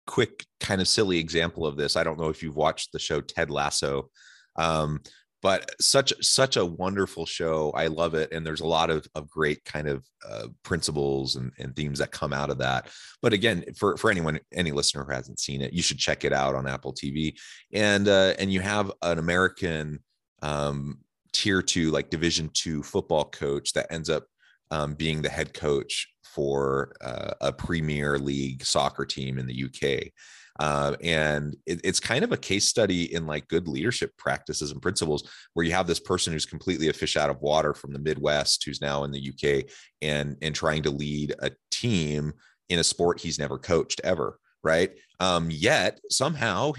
Quick, 0.08 0.46
kind 0.60 0.82
of 0.82 0.88
silly 0.88 1.18
example 1.18 1.66
of 1.66 1.78
this. 1.78 1.96
I 1.96 2.04
don't 2.04 2.20
know 2.20 2.30
if 2.30 2.44
you've 2.44 2.56
watched 2.56 2.92
the 2.92 3.00
show 3.00 3.22
Ted 3.22 3.50
Lasso. 3.50 4.10
Um, 4.56 5.02
but 5.46 5.70
such 5.80 6.12
such 6.26 6.58
a 6.58 6.66
wonderful 6.66 7.24
show 7.24 7.72
i 7.76 7.86
love 7.86 8.16
it 8.16 8.32
and 8.32 8.44
there's 8.44 8.62
a 8.62 8.68
lot 8.68 8.90
of, 8.90 9.06
of 9.14 9.30
great 9.30 9.64
kind 9.64 9.88
of 9.88 10.04
uh, 10.28 10.48
principles 10.64 11.36
and, 11.36 11.52
and 11.60 11.76
themes 11.76 12.00
that 12.00 12.10
come 12.10 12.34
out 12.34 12.50
of 12.50 12.58
that 12.58 12.90
but 13.22 13.32
again 13.32 13.64
for 13.78 13.96
for 13.96 14.10
anyone 14.10 14.40
any 14.54 14.72
listener 14.72 15.04
who 15.04 15.12
hasn't 15.12 15.40
seen 15.40 15.62
it 15.62 15.72
you 15.72 15.84
should 15.84 16.00
check 16.00 16.26
it 16.26 16.34
out 16.34 16.56
on 16.56 16.68
apple 16.68 16.92
tv 16.92 17.36
and 17.74 18.08
uh, 18.08 18.34
and 18.40 18.52
you 18.52 18.60
have 18.60 18.92
an 19.04 19.20
american 19.20 20.00
um, 20.42 20.98
tier 21.36 21.62
two 21.62 21.92
like 21.92 22.10
division 22.10 22.50
two 22.54 22.82
football 22.82 23.26
coach 23.26 23.74
that 23.74 23.92
ends 23.92 24.10
up 24.10 24.24
um, 24.72 24.94
being 24.94 25.22
the 25.22 25.30
head 25.30 25.54
coach 25.54 26.08
for 26.24 26.94
uh, 27.02 27.32
a 27.42 27.52
premier 27.52 28.18
league 28.18 28.64
soccer 28.64 29.06
team 29.06 29.38
in 29.38 29.46
the 29.46 29.66
uk 29.66 30.12
uh, 30.58 30.96
and 31.04 31.58
it, 31.66 31.82
it's 31.84 32.00
kind 32.00 32.24
of 32.24 32.32
a 32.32 32.38
case 32.38 32.66
study 32.66 33.14
in 33.14 33.28
like 33.28 33.46
good 33.50 33.68
leadership 33.68 34.16
practices 34.18 34.72
and 34.72 34.82
principles 34.82 35.30
where 35.54 35.66
you 35.66 35.74
have 35.74 35.88
this 35.88 36.00
person 36.00 36.32
who's 36.32 36.46
completely 36.46 36.88
a 36.88 36.94
fish 36.94 37.18
out 37.18 37.30
of 37.30 37.42
water 37.42 37.74
from 37.74 37.92
the 37.92 38.00
Midwest 38.00 38.64
who's 38.64 38.80
now 38.80 39.04
in 39.04 39.12
the 39.12 39.32
UK 39.34 39.70
and 40.02 40.38
and 40.42 40.56
trying 40.56 40.82
to 40.84 40.92
lead 40.92 41.36
a 41.40 41.52
team 41.72 42.32
in 42.70 42.80
a 42.80 42.86
sport 42.86 43.20
he's 43.20 43.38
never 43.38 43.60
coached 43.60 44.00
ever 44.06 44.40
right? 44.66 44.92
Um, 45.20 45.50
yet 45.52 46.02
somehow 46.10 46.74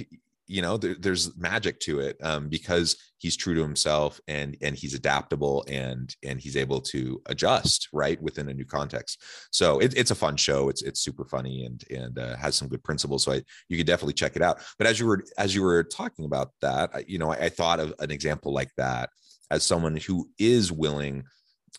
you 0.47 0.63
know 0.63 0.77
there, 0.77 0.95
there's 0.99 1.37
magic 1.37 1.81
to 1.81 2.01
it 2.01 2.17
um, 2.23 2.49
because 2.49 2.97
he's 3.19 3.37
true 3.37 3.55
to 3.55 3.63
himself 3.63 4.21
and 4.29 4.57
and 4.63 4.77
he's 4.77 4.95
adaptable 4.95 5.65
and 5.69 6.15
and 6.23 6.41
he's 6.41 6.57
able 6.57 6.81
to 6.81 7.21
adjust 7.27 7.89
right 7.93 8.21
within 8.23 8.49
a 8.49 8.55
new 8.55 8.65
context. 8.65 9.23
So 9.51 9.79
it, 9.81 9.95
it's 9.97 10.11
a 10.11 10.17
fun 10.17 10.37
show. 10.37 10.69
It's 10.69 10.83
it's 10.83 11.01
super 11.01 11.25
funny 11.25 11.65
and 11.65 11.83
and 11.91 12.19
uh, 12.19 12.37
has 12.37 12.55
some 12.55 12.69
good 12.69 12.85
principles. 12.85 13.25
So 13.25 13.33
I, 13.33 13.43
you 13.69 13.77
could 13.77 13.87
definitely 13.87 14.15
check 14.15 14.37
it 14.37 14.43
out. 14.43 14.61
But 14.79 14.87
as 14.87 15.01
you 15.01 15.07
were 15.07 15.25
as 15.39 15.55
you 15.55 15.63
were 15.63 15.85
talking 15.85 16.25
about 16.25 16.51
that 16.61 17.09
you 17.09 17.19
know 17.19 17.33
I, 17.33 17.37
I 17.37 17.49
thought 17.49 17.81
of 17.81 17.95
an 17.99 18.11
example 18.11 18.53
like 18.53 18.71
that 18.77 19.11
as 19.51 19.63
someone 19.63 19.97
who 19.97 20.29
is 20.39 20.73
willing 20.73 21.25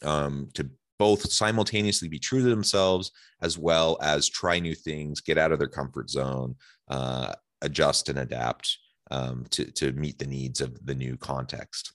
um, 0.04 0.50
to 0.54 0.70
both 1.00 1.32
simultaneously 1.32 2.08
be 2.08 2.20
true 2.20 2.42
to 2.42 2.50
themselves 2.50 3.12
as 3.42 3.58
well 3.58 3.98
as 4.02 4.28
try 4.28 4.60
new 4.60 4.74
things 4.74 5.22
get 5.22 5.38
out 5.38 5.52
of 5.52 5.60
their 5.60 5.68
comfort 5.68 6.10
zone 6.10 6.56
uh, 6.90 7.34
adjust 7.62 8.10
and 8.10 8.20
adapt 8.20 8.78
um, 9.12 9.46
to 9.52 9.66
to 9.72 9.94
meet 9.94 10.20
the 10.20 10.26
needs 10.26 10.62
of 10.62 10.86
the 10.86 10.96
new 10.96 11.18
context. 11.18 11.94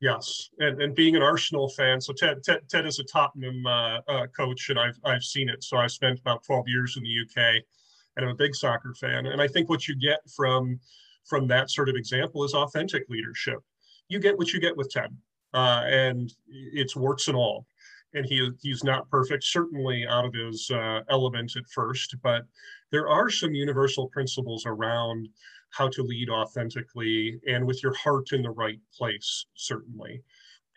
Yes, 0.00 0.50
and, 0.58 0.82
and 0.82 0.94
being 0.94 1.16
an 1.16 1.22
Arsenal 1.22 1.70
fan, 1.70 2.00
so 2.00 2.12
Ted 2.12 2.42
Ted, 2.44 2.60
Ted 2.68 2.86
is 2.86 2.98
a 2.98 3.04
Tottenham 3.04 3.66
uh, 3.66 4.00
uh, 4.08 4.26
coach, 4.36 4.68
and 4.68 4.78
I've 4.78 4.98
I've 5.04 5.22
seen 5.22 5.48
it. 5.48 5.64
So 5.64 5.78
I 5.78 5.86
spent 5.86 6.20
about 6.20 6.44
twelve 6.44 6.68
years 6.68 6.96
in 6.96 7.02
the 7.02 7.08
UK, 7.22 7.62
and 8.16 8.24
I'm 8.24 8.32
a 8.32 8.34
big 8.34 8.54
soccer 8.54 8.94
fan. 8.94 9.26
And 9.26 9.40
I 9.40 9.48
think 9.48 9.68
what 9.68 9.88
you 9.88 9.96
get 9.96 10.20
from 10.34 10.78
from 11.24 11.46
that 11.48 11.70
sort 11.70 11.88
of 11.88 11.96
example 11.96 12.44
is 12.44 12.54
authentic 12.54 13.04
leadership. 13.08 13.58
You 14.08 14.20
get 14.20 14.36
what 14.36 14.52
you 14.52 14.60
get 14.60 14.76
with 14.76 14.90
Ted, 14.90 15.16
uh, 15.54 15.84
and 15.86 16.32
it's 16.46 16.94
warts 16.94 17.28
and 17.28 17.36
all 17.36 17.66
and 18.16 18.26
he 18.26 18.50
he's 18.60 18.82
not 18.82 19.08
perfect, 19.10 19.44
certainly 19.44 20.06
out 20.08 20.24
of 20.24 20.34
his 20.34 20.70
uh, 20.70 21.00
element 21.08 21.52
at 21.56 21.68
first, 21.72 22.16
but 22.22 22.42
there 22.90 23.08
are 23.08 23.30
some 23.30 23.54
universal 23.54 24.08
principles 24.08 24.64
around 24.66 25.28
how 25.70 25.88
to 25.88 26.02
lead 26.02 26.30
authentically 26.30 27.38
and 27.46 27.64
with 27.64 27.82
your 27.82 27.94
heart 27.94 28.32
in 28.32 28.42
the 28.42 28.50
right 28.50 28.80
place, 28.96 29.46
certainly, 29.54 30.22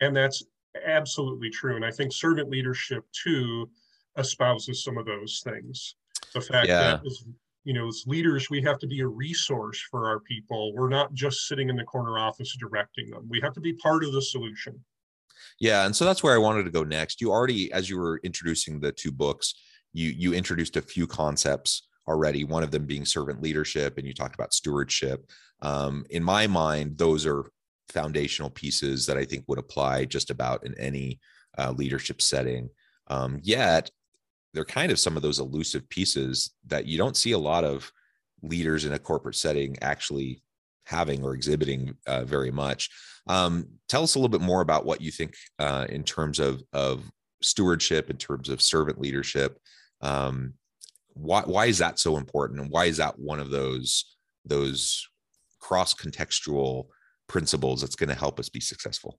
and 0.00 0.14
that's 0.14 0.44
absolutely 0.84 1.50
true. 1.50 1.76
And 1.76 1.84
I 1.84 1.90
think 1.90 2.12
servant 2.12 2.48
leadership 2.50 3.04
too 3.12 3.70
espouses 4.16 4.84
some 4.84 4.98
of 4.98 5.06
those 5.06 5.42
things. 5.44 5.96
The 6.34 6.40
fact 6.40 6.68
yeah. 6.68 6.80
that 6.80 7.06
as, 7.06 7.24
you 7.64 7.74
know, 7.74 7.88
as 7.88 8.04
leaders, 8.06 8.50
we 8.50 8.62
have 8.62 8.78
to 8.80 8.86
be 8.86 9.00
a 9.00 9.06
resource 9.06 9.80
for 9.90 10.08
our 10.08 10.20
people. 10.20 10.72
We're 10.74 10.88
not 10.88 11.12
just 11.14 11.46
sitting 11.48 11.70
in 11.70 11.76
the 11.76 11.84
corner 11.84 12.18
office 12.18 12.56
directing 12.58 13.10
them. 13.10 13.26
We 13.28 13.40
have 13.40 13.52
to 13.54 13.60
be 13.60 13.72
part 13.74 14.04
of 14.04 14.12
the 14.12 14.22
solution. 14.22 14.78
Yeah, 15.58 15.86
and 15.86 15.94
so 15.94 16.04
that's 16.04 16.22
where 16.22 16.34
I 16.34 16.38
wanted 16.38 16.64
to 16.64 16.70
go 16.70 16.84
next. 16.84 17.20
You 17.20 17.30
already, 17.30 17.72
as 17.72 17.88
you 17.88 17.98
were 17.98 18.20
introducing 18.22 18.80
the 18.80 18.92
two 18.92 19.12
books, 19.12 19.54
you 19.92 20.10
you 20.10 20.34
introduced 20.34 20.76
a 20.76 20.82
few 20.82 21.06
concepts 21.06 21.88
already. 22.08 22.44
One 22.44 22.62
of 22.62 22.70
them 22.70 22.86
being 22.86 23.04
servant 23.04 23.42
leadership, 23.42 23.98
and 23.98 24.06
you 24.06 24.14
talked 24.14 24.34
about 24.34 24.54
stewardship. 24.54 25.30
Um, 25.62 26.04
in 26.10 26.24
my 26.24 26.46
mind, 26.46 26.98
those 26.98 27.26
are 27.26 27.50
foundational 27.88 28.50
pieces 28.50 29.06
that 29.06 29.16
I 29.16 29.24
think 29.24 29.44
would 29.48 29.58
apply 29.58 30.04
just 30.04 30.30
about 30.30 30.64
in 30.64 30.78
any 30.78 31.20
uh, 31.58 31.72
leadership 31.72 32.22
setting. 32.22 32.70
Um, 33.08 33.40
yet, 33.42 33.90
they're 34.54 34.64
kind 34.64 34.92
of 34.92 34.98
some 34.98 35.16
of 35.16 35.22
those 35.22 35.38
elusive 35.38 35.88
pieces 35.88 36.52
that 36.66 36.86
you 36.86 36.98
don't 36.98 37.16
see 37.16 37.32
a 37.32 37.38
lot 37.38 37.64
of 37.64 37.90
leaders 38.42 38.84
in 38.84 38.92
a 38.92 38.98
corporate 38.98 39.36
setting 39.36 39.76
actually 39.82 40.42
having 40.90 41.22
or 41.24 41.34
exhibiting 41.34 41.94
uh, 42.06 42.24
very 42.24 42.50
much. 42.50 42.90
Um, 43.26 43.66
tell 43.88 44.02
us 44.02 44.14
a 44.14 44.18
little 44.18 44.28
bit 44.28 44.40
more 44.40 44.60
about 44.60 44.84
what 44.84 45.00
you 45.00 45.10
think 45.10 45.34
uh, 45.58 45.86
in 45.88 46.02
terms 46.04 46.38
of, 46.38 46.62
of 46.72 47.10
stewardship, 47.42 48.10
in 48.10 48.16
terms 48.16 48.48
of 48.48 48.60
servant 48.60 49.00
leadership. 49.00 49.58
Um, 50.00 50.54
why, 51.14 51.42
why 51.42 51.66
is 51.66 51.78
that 51.78 51.98
so 51.98 52.16
important, 52.16 52.60
and 52.60 52.70
why 52.70 52.86
is 52.86 52.96
that 52.98 53.18
one 53.18 53.40
of 53.40 53.50
those 53.50 54.16
those 54.44 55.06
cross 55.60 55.92
contextual 55.92 56.86
principles 57.28 57.80
that's 57.80 57.96
going 57.96 58.08
to 58.08 58.14
help 58.14 58.40
us 58.40 58.48
be 58.48 58.60
successful? 58.60 59.18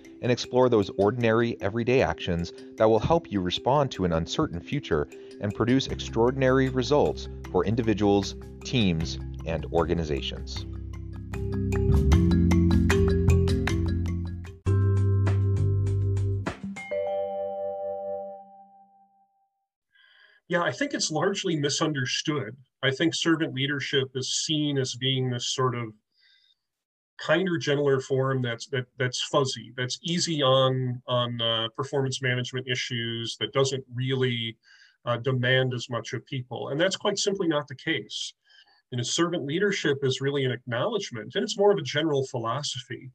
and 0.21 0.31
explore 0.31 0.69
those 0.69 0.89
ordinary, 0.97 1.57
everyday 1.61 2.01
actions 2.01 2.53
that 2.77 2.89
will 2.89 2.99
help 2.99 3.31
you 3.31 3.41
respond 3.41 3.91
to 3.91 4.05
an 4.05 4.13
uncertain 4.13 4.59
future 4.59 5.07
and 5.41 5.53
produce 5.53 5.87
extraordinary 5.87 6.69
results 6.69 7.27
for 7.51 7.65
individuals, 7.65 8.35
teams, 8.63 9.17
and 9.45 9.65
organizations. 9.73 10.65
Yeah, 20.51 20.63
I 20.63 20.71
think 20.73 20.93
it's 20.93 21.09
largely 21.09 21.55
misunderstood. 21.55 22.57
I 22.83 22.91
think 22.91 23.15
servant 23.15 23.53
leadership 23.53 24.09
is 24.15 24.43
seen 24.45 24.77
as 24.77 24.95
being 24.95 25.29
this 25.29 25.55
sort 25.55 25.75
of 25.75 25.93
kinder, 27.21 27.57
gentler 27.57 28.01
form 28.01 28.41
that's 28.41 28.67
that 28.67 28.85
that's 28.97 29.21
fuzzy, 29.23 29.73
that's 29.77 29.99
easy 30.03 30.41
on 30.41 31.01
on 31.07 31.41
uh, 31.41 31.67
performance 31.75 32.21
management 32.21 32.67
issues, 32.67 33.37
that 33.39 33.53
doesn't 33.53 33.83
really 33.93 34.57
uh, 35.05 35.17
demand 35.17 35.73
as 35.73 35.89
much 35.89 36.13
of 36.13 36.25
people, 36.25 36.69
and 36.69 36.79
that's 36.79 36.97
quite 36.97 37.17
simply 37.17 37.47
not 37.47 37.67
the 37.67 37.75
case. 37.75 38.33
And 38.91 38.99
a 38.99 39.05
servant 39.05 39.45
leadership 39.45 39.99
is 40.03 40.19
really 40.19 40.43
an 40.45 40.51
acknowledgement, 40.51 41.35
and 41.35 41.43
it's 41.43 41.57
more 41.57 41.71
of 41.71 41.77
a 41.77 41.83
general 41.83 42.25
philosophy. 42.25 43.09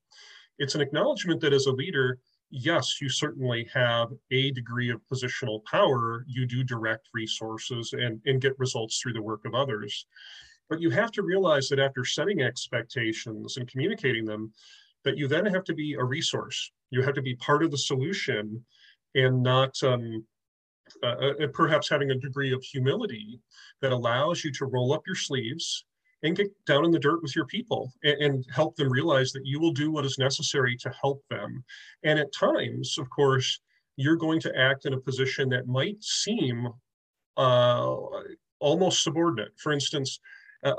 It's 0.58 0.75
an 0.75 0.80
acknowledgement 0.80 1.40
that 1.42 1.52
as 1.52 1.66
a 1.66 1.72
leader, 1.72 2.18
yes, 2.50 3.00
you 3.00 3.08
certainly 3.08 3.68
have 3.75 4.08
a 4.30 4.50
degree 4.52 4.90
of 4.90 5.02
positional 5.12 5.62
power. 5.64 6.25
You 6.26 6.46
do 6.46 6.64
direct 6.64 7.08
resources 7.12 7.92
and, 7.92 8.20
and 8.25 8.40
get 8.40 8.58
results 8.58 8.98
through 8.98 9.12
the 9.12 9.22
work 9.22 9.44
of 9.44 9.54
others. 9.54 10.06
But 10.68 10.80
you 10.80 10.90
have 10.90 11.12
to 11.12 11.23
realize 11.23 11.68
that 11.68 11.78
after 11.78 12.04
setting 12.04 12.42
expectations 12.42 13.56
and 13.56 13.70
communicating 13.70 14.25
them, 14.25 14.52
that 15.04 15.16
you 15.16 15.28
then 15.28 15.46
have 15.46 15.64
to 15.64 15.75
be 15.75 15.94
a 15.94 16.04
resource. 16.04 16.73
You 16.90 17.02
have 17.02 17.14
to 17.14 17.23
be 17.23 17.37
part 17.37 17.62
of 17.62 17.70
the 17.70 17.78
solution 17.78 18.64
and 19.14 19.42
not 19.42 19.80
um, 19.82 20.25
uh, 21.02 21.06
uh 21.06 21.46
perhaps 21.52 21.88
having 21.88 22.11
a 22.11 22.14
degree 22.16 22.52
of 22.52 22.62
humility 22.62 23.40
that 23.80 23.92
allows 23.92 24.44
you 24.44 24.52
to 24.52 24.66
roll 24.66 24.92
up 24.92 25.02
your 25.06 25.16
sleeves 25.16 25.85
and 26.23 26.37
get 26.37 26.49
down 26.66 26.85
in 26.85 26.90
the 26.90 26.99
dirt 26.99 27.23
with 27.23 27.37
your 27.37 27.46
people 27.46 27.92
and, 28.02 28.20
and, 28.23 28.46
help 28.50 28.75
them 28.76 28.90
realize 28.90 29.32
that 29.32 29.44
you 29.44 29.61
will 29.61 29.73
do 29.73 29.90
what 29.90 30.04
is 30.04 30.18
necessary 30.18 30.76
to 30.76 30.90
help 31.00 31.23
them. 31.28 31.62
And 32.02 32.18
at 32.18 32.32
times, 32.32 32.96
of 32.99 33.08
course, 33.11 33.61
you're 33.96 34.16
going 34.16 34.40
to 34.40 34.58
act 34.58 34.87
in 34.87 34.94
a 34.94 35.00
position 35.00 35.49
that 35.50 35.66
might 35.66 36.02
seem 36.02 36.68
uh, 37.37 37.96
almost 38.61 39.02
subordinate. 39.02 39.52
For 39.56 39.73
instance, 39.73 40.20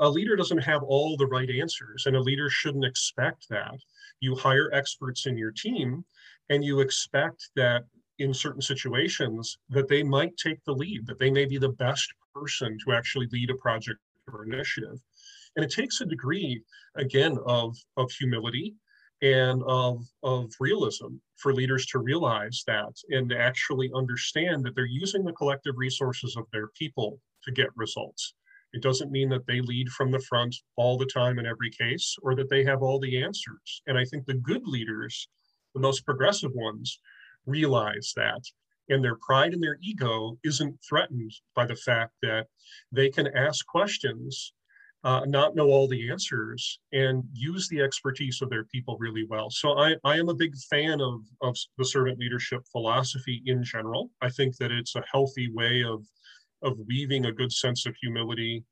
a 0.00 0.08
leader 0.08 0.36
doesn't 0.36 0.58
have 0.58 0.82
all 0.82 1.16
the 1.16 1.26
right 1.26 1.48
answers, 1.50 2.06
and 2.06 2.16
a 2.16 2.20
leader 2.20 2.50
shouldn't 2.50 2.84
expect 2.84 3.48
that. 3.48 3.78
You 4.20 4.34
hire 4.34 4.70
experts 4.72 5.26
in 5.26 5.36
your 5.36 5.52
team, 5.52 6.04
and 6.50 6.64
you 6.64 6.80
expect 6.80 7.50
that 7.56 7.84
in 8.18 8.34
certain 8.34 8.62
situations 8.62 9.58
that 9.68 9.88
they 9.88 10.02
might 10.02 10.36
take 10.36 10.62
the 10.64 10.72
lead, 10.72 11.06
that 11.06 11.18
they 11.18 11.30
may 11.30 11.44
be 11.44 11.58
the 11.58 11.68
best 11.70 12.12
person 12.34 12.76
to 12.84 12.92
actually 12.92 13.28
lead 13.32 13.50
a 13.50 13.54
project 13.54 14.00
or 14.32 14.44
initiative. 14.44 14.98
And 15.56 15.64
it 15.64 15.70
takes 15.70 16.00
a 16.00 16.06
degree, 16.06 16.62
again, 16.96 17.38
of, 17.46 17.76
of 17.96 18.10
humility 18.12 18.74
and 19.22 19.62
of, 19.64 20.04
of 20.22 20.52
realism 20.60 21.16
for 21.36 21.54
leaders 21.54 21.86
to 21.86 21.98
realize 21.98 22.62
that 22.66 22.92
and 23.10 23.32
actually 23.32 23.90
understand 23.94 24.64
that 24.64 24.74
they're 24.74 24.86
using 24.86 25.24
the 25.24 25.32
collective 25.32 25.76
resources 25.76 26.36
of 26.36 26.44
their 26.52 26.68
people 26.68 27.20
to 27.44 27.52
get 27.52 27.68
results. 27.76 28.34
It 28.72 28.82
doesn't 28.82 29.10
mean 29.10 29.28
that 29.30 29.46
they 29.46 29.60
lead 29.60 29.88
from 29.90 30.10
the 30.10 30.20
front 30.20 30.54
all 30.76 30.98
the 30.98 31.06
time 31.06 31.38
in 31.38 31.46
every 31.46 31.70
case 31.70 32.16
or 32.22 32.34
that 32.36 32.50
they 32.50 32.64
have 32.64 32.82
all 32.82 33.00
the 33.00 33.22
answers. 33.22 33.82
And 33.86 33.98
I 33.98 34.04
think 34.04 34.26
the 34.26 34.34
good 34.34 34.66
leaders, 34.66 35.28
the 35.74 35.80
most 35.80 36.04
progressive 36.04 36.52
ones, 36.54 37.00
realize 37.46 38.12
that. 38.16 38.42
And 38.90 39.04
their 39.04 39.16
pride 39.16 39.52
and 39.52 39.62
their 39.62 39.78
ego 39.82 40.38
isn't 40.44 40.78
threatened 40.88 41.32
by 41.54 41.66
the 41.66 41.76
fact 41.76 42.12
that 42.22 42.46
they 42.92 43.10
can 43.10 43.26
ask 43.36 43.66
questions 43.66 44.52
uh, 45.04 45.24
not 45.26 45.54
know 45.54 45.68
all 45.68 45.86
the 45.86 46.10
answers 46.10 46.80
and 46.92 47.22
use 47.32 47.68
the 47.68 47.80
expertise 47.80 48.42
of 48.42 48.50
their 48.50 48.64
people 48.64 48.96
really 48.98 49.24
well. 49.28 49.48
So 49.48 49.78
I, 49.78 49.94
I 50.04 50.16
am 50.16 50.28
a 50.28 50.34
big 50.34 50.54
fan 50.70 51.00
of, 51.00 51.20
of 51.40 51.56
the 51.76 51.84
servant 51.84 52.18
leadership 52.18 52.62
philosophy 52.72 53.42
in 53.46 53.62
general. 53.62 54.10
I 54.20 54.28
think 54.28 54.56
that 54.56 54.72
it's 54.72 54.96
a 54.96 55.04
healthy 55.10 55.50
way 55.52 55.84
of, 55.84 56.04
of 56.62 56.78
weaving 56.86 57.26
a 57.26 57.32
good 57.32 57.52
sense 57.52 57.86
of 57.86 57.94
humility 58.00 58.64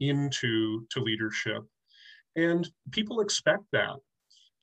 into 0.00 0.86
to 0.90 1.00
leadership. 1.00 1.62
And 2.36 2.68
people 2.90 3.20
expect 3.20 3.64
that. 3.72 3.96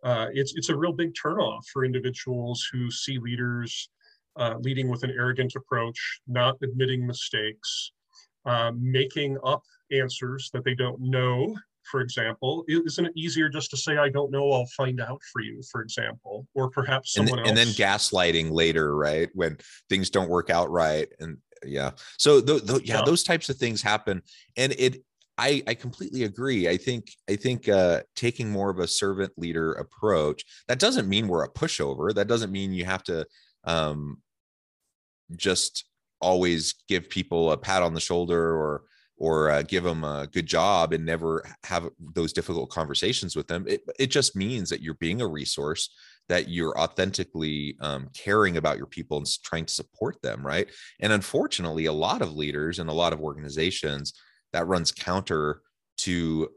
Uh, 0.03 0.27
it's, 0.33 0.53
it's 0.55 0.69
a 0.69 0.75
real 0.75 0.93
big 0.93 1.13
turnoff 1.13 1.61
for 1.71 1.83
individuals 1.83 2.67
who 2.71 2.89
see 2.89 3.19
leaders 3.19 3.89
uh, 4.37 4.55
leading 4.59 4.87
with 4.87 5.03
an 5.03 5.11
arrogant 5.11 5.53
approach, 5.55 6.21
not 6.27 6.55
admitting 6.63 7.05
mistakes, 7.05 7.91
uh, 8.45 8.71
making 8.79 9.37
up 9.43 9.61
answers 9.91 10.49
that 10.53 10.63
they 10.63 10.73
don't 10.73 10.99
know, 11.01 11.53
for 11.91 11.99
example. 11.99 12.63
Isn't 12.67 13.07
it 13.07 13.11
easier 13.15 13.49
just 13.49 13.69
to 13.71 13.77
say, 13.77 13.97
I 13.97 14.09
don't 14.09 14.31
know, 14.31 14.51
I'll 14.51 14.69
find 14.77 15.01
out 15.01 15.21
for 15.33 15.41
you, 15.41 15.61
for 15.69 15.81
example, 15.81 16.47
or 16.55 16.69
perhaps 16.69 17.13
someone 17.13 17.39
and, 17.39 17.47
else. 17.47 17.49
And 17.49 17.57
then 17.57 17.67
gaslighting 17.67 18.51
later, 18.51 18.95
right? 18.95 19.29
When 19.33 19.57
things 19.89 20.09
don't 20.09 20.29
work 20.29 20.49
out 20.49 20.71
right. 20.71 21.09
And 21.19 21.37
yeah. 21.65 21.91
So, 22.17 22.41
the, 22.41 22.59
the, 22.59 22.81
yeah, 22.83 22.99
yeah, 22.99 23.01
those 23.05 23.23
types 23.23 23.49
of 23.49 23.57
things 23.57 23.81
happen. 23.81 24.21
And 24.57 24.73
it, 24.73 25.03
I, 25.39 25.63
I 25.67 25.73
completely 25.73 26.23
agree. 26.23 26.67
I 26.67 26.75
think 26.75 27.11
I 27.29 27.37
think 27.37 27.69
uh, 27.69 28.01
taking 28.15 28.49
more 28.49 28.69
of 28.69 28.79
a 28.79 28.87
servant 28.87 29.31
leader 29.37 29.71
approach 29.73 30.43
that 30.67 30.79
doesn't 30.79 31.07
mean 31.07 31.29
we're 31.29 31.45
a 31.45 31.49
pushover. 31.49 32.13
That 32.13 32.27
doesn't 32.27 32.51
mean 32.51 32.73
you 32.73 32.83
have 32.83 33.03
to 33.03 33.25
um, 33.63 34.17
just 35.37 35.85
always 36.19 36.75
give 36.89 37.09
people 37.09 37.53
a 37.53 37.57
pat 37.57 37.83
on 37.83 37.93
the 37.93 38.01
shoulder 38.01 38.53
or 38.53 38.83
or 39.15 39.49
uh, 39.49 39.61
give 39.61 39.83
them 39.83 40.03
a 40.03 40.27
good 40.31 40.45
job 40.45 40.93
and 40.93 41.05
never 41.05 41.45
have 41.65 41.89
those 42.13 42.33
difficult 42.33 42.69
conversations 42.69 43.35
with 43.35 43.47
them. 43.47 43.65
It, 43.67 43.81
it 43.99 44.07
just 44.07 44.35
means 44.35 44.69
that 44.69 44.81
you're 44.81 44.93
being 44.95 45.21
a 45.21 45.27
resource, 45.27 45.89
that 46.29 46.47
you're 46.47 46.77
authentically 46.79 47.75
um, 47.81 48.07
caring 48.13 48.57
about 48.57 48.77
your 48.77 48.85
people 48.85 49.17
and 49.17 49.27
trying 49.43 49.65
to 49.65 49.73
support 49.73 50.21
them, 50.21 50.45
right? 50.45 50.69
And 50.99 51.11
unfortunately, 51.11 51.85
a 51.85 51.93
lot 51.93 52.21
of 52.21 52.35
leaders 52.35 52.79
and 52.79 52.89
a 52.89 52.93
lot 52.93 53.13
of 53.13 53.19
organizations 53.19 54.13
that 54.53 54.67
runs 54.67 54.91
counter 54.91 55.61
to 55.97 56.49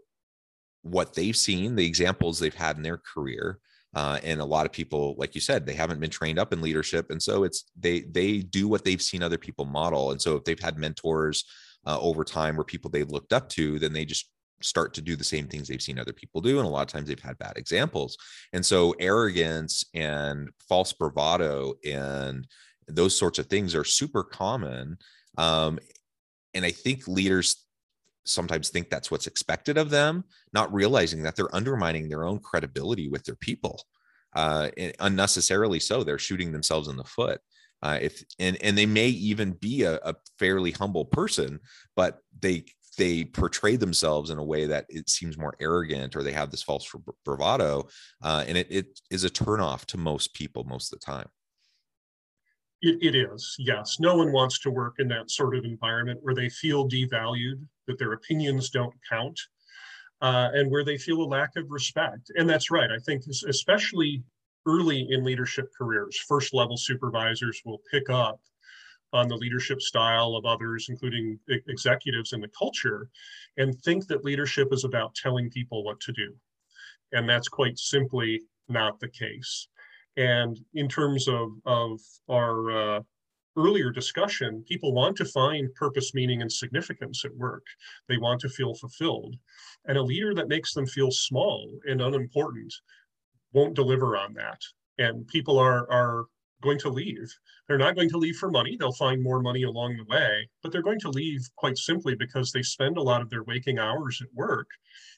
what 0.82 1.14
they've 1.14 1.37
seen, 1.37 1.74
the 1.74 1.87
examples 1.87 2.38
they've 2.38 2.54
had 2.54 2.76
in 2.76 2.82
their 2.82 2.98
career, 2.98 3.58
uh, 3.94 4.18
and 4.22 4.40
a 4.40 4.44
lot 4.44 4.66
of 4.66 4.72
people 4.72 5.14
like 5.18 5.35
you 5.35 5.40
said 5.40 5.66
they 5.66 5.74
haven't 5.74 6.00
been 6.00 6.11
trained 6.11 6.38
up 6.38 6.52
in 6.52 6.62
leadership 6.62 7.11
and 7.11 7.22
so 7.22 7.44
it's 7.44 7.64
they 7.78 8.00
they 8.00 8.38
do 8.38 8.66
what 8.66 8.85
they've 8.85 9.02
seen 9.02 9.22
other 9.22 9.38
people 9.38 9.64
model 9.64 10.12
and 10.12 10.22
so 10.22 10.37
if 10.37 10.44
they've 10.44 10.61
had 10.61 10.78
mentors 10.78 11.44
uh, 11.87 11.98
over 12.00 12.24
time 12.24 12.58
or 12.58 12.64
people 12.64 12.90
they've 12.90 13.11
looked 13.11 13.32
up 13.32 13.48
to 13.48 13.78
then 13.78 13.92
they 13.92 14.04
just 14.04 14.32
start 14.62 14.94
to 14.94 15.03
do 15.03 15.16
the 15.16 15.25
same 15.25 15.46
things 15.46 15.68
they've 15.68 15.83
seen 15.83 15.98
other 15.98 16.12
people 16.12 16.40
do 16.40 16.59
and 16.59 16.66
a 16.66 16.70
lot 16.70 16.83
of 16.83 16.88
times 16.88 17.09
they've 17.09 17.20
had 17.20 17.38
bad 17.38 17.55
examples 17.57 18.16
and 18.53 18.64
so 18.64 18.94
arrogance 18.98 19.85
and 19.94 20.51
false 20.68 20.92
bravado 20.92 21.75
and 21.85 22.46
those 22.88 23.16
sorts 23.16 23.38
of 23.38 23.46
things 23.46 23.75
are 23.75 23.85
super 23.85 24.22
common 24.22 24.96
um, 25.38 25.79
and 26.55 26.64
i 26.64 26.70
think 26.70 27.07
leaders 27.09 27.64
sometimes 28.25 28.68
think 28.68 28.88
that's 28.88 29.11
what's 29.11 29.27
expected 29.27 29.77
of 29.77 29.90
them, 29.90 30.25
not 30.53 30.72
realizing 30.72 31.22
that 31.22 31.37
they're 31.37 31.55
undermining 31.55 32.09
their 32.09 32.25
own 32.25 32.38
credibility 32.38 33.09
with 33.09 33.25
their 33.25 33.37
people. 33.37 33.83
Uh, 34.35 34.70
unnecessarily 35.01 35.81
so, 35.81 36.03
they're 36.03 36.18
shooting 36.18 36.53
themselves 36.53 36.88
in 36.88 36.96
the 36.96 37.05
foot. 37.05 37.40
Uh, 37.83 37.98
if 38.01 38.22
and 38.38 38.57
and 38.62 38.79
they 38.79 38.87
may 38.87 39.09
even 39.09 39.53
be 39.53 39.83
a, 39.83 39.96
a 40.05 40.14
fairly 40.38 40.70
humble 40.70 41.05
person, 41.05 41.59
but 41.96 42.18
they 42.40 42.64
they 42.98 43.24
portray 43.24 43.76
themselves 43.76 44.31
in 44.31 44.38
a 44.38 44.44
way 44.44 44.66
that 44.66 44.87
it 44.88 45.09
seems 45.09 45.38
more 45.38 45.55
arrogant 45.61 46.14
or 46.14 46.22
they 46.22 46.33
have 46.33 46.50
this 46.50 46.62
false 46.62 46.90
bravado 47.24 47.87
uh, 48.22 48.44
and 48.46 48.59
it, 48.59 48.66
it 48.70 49.00
is 49.11 49.24
a 49.24 49.31
turnoff 49.31 49.85
to 49.87 49.96
most 49.96 50.35
people 50.35 50.64
most 50.64 50.92
of 50.92 51.00
the 51.00 51.05
time 51.05 51.28
it, 52.83 52.98
it 53.00 53.14
is, 53.14 53.55
yes. 53.59 53.98
No 54.00 54.16
one 54.16 54.33
wants 54.33 54.59
to 54.61 54.70
work 54.70 54.96
in 54.98 55.07
that 55.09 55.31
sort 55.31 55.57
of 55.57 55.64
environment 55.64 56.18
where 56.22 56.35
they 56.35 56.48
feel 56.48 56.88
devalued, 56.88 57.64
that 57.87 57.96
their 57.98 58.12
opinions 58.12 58.70
don't 58.70 58.94
count, 59.09 59.38
uh, 60.20 60.50
and 60.52 60.70
where 60.70 60.85
they 60.85 60.98
feel 60.98 61.22
a 61.22 61.24
lack 61.24 61.50
of 61.57 61.70
respect. 61.70 62.31
And 62.37 62.50
that's 62.50 62.70
right. 62.72 62.90
I 62.90 62.98
think, 63.07 63.22
especially 63.48 64.24
early 64.66 65.07
in 65.11 65.24
leadership 65.24 65.68
careers, 65.76 66.18
first 66.28 66.52
level 66.52 66.76
supervisors 66.76 67.62
will 67.64 67.81
pick 67.90 68.11
up 68.11 68.40
on 69.12 69.29
the 69.29 69.37
leadership 69.37 69.81
style 69.81 70.35
of 70.37 70.46
others, 70.46 70.87
including 70.88 71.38
executives 71.48 72.33
in 72.33 72.40
the 72.40 72.48
culture, 72.48 73.09
and 73.57 73.79
think 73.81 74.07
that 74.07 74.25
leadership 74.25 74.68
is 74.72 74.85
about 74.85 75.14
telling 75.14 75.51
people 75.51 75.85
what 75.85 76.01
to 76.01 76.12
do. 76.12 76.35
And 77.12 77.29
that's 77.29 77.48
quite 77.48 77.79
simply 77.79 78.42
not 78.68 78.98
the 79.01 79.09
case. 79.09 79.68
And 80.16 80.59
in 80.75 80.88
terms 80.88 81.29
of, 81.29 81.51
of 81.64 82.01
our 82.29 82.70
uh, 82.96 83.01
earlier 83.57 83.90
discussion, 83.90 84.64
people 84.66 84.92
want 84.92 85.16
to 85.16 85.25
find 85.25 85.75
purpose, 85.75 86.14
meaning, 86.14 86.42
and 86.42 86.51
significance 86.51 87.25
at 87.25 87.37
work. 87.37 87.64
They 88.09 88.18
want 88.18 88.40
to 88.40 88.48
feel 88.48 88.75
fulfilled. 88.75 89.37
And 89.87 89.98
a 89.98 90.03
leader 90.03 90.35
that 90.35 90.48
makes 90.48 90.75
them 90.75 90.87
feel 90.87 91.11
small 91.11 91.70
and 91.87 92.01
unimportant 92.01 92.72
won't 93.53 93.75
deliver 93.75 94.16
on 94.16 94.35
that. 94.35 94.61
And 94.98 95.27
people 95.29 95.59
are, 95.59 95.90
are 95.90 96.27
going 96.62 96.79
to 96.79 96.88
leave. 96.88 97.31
They're 97.68 97.77
not 97.77 97.96
going 97.96 98.09
to 98.11 98.18
leave 98.18 98.37
for 98.37 98.51
money. 98.51 98.77
They'll 98.77 98.92
find 98.92 99.22
more 99.22 99.40
money 99.40 99.64
along 99.64 99.96
the 99.96 100.05
way, 100.05 100.48
but 100.62 100.72
they're 100.72 100.83
going 100.83 101.01
to 101.01 101.11
leave 101.11 101.42
quite 101.57 101.77
simply 101.77 102.14
because 102.14 102.51
they 102.51 102.62
spend 102.62 102.96
a 102.96 103.03
lot 103.03 103.20
of 103.20 103.29
their 103.29 103.42
waking 103.44 103.79
hours 103.79 104.20
at 104.22 104.33
work, 104.35 104.68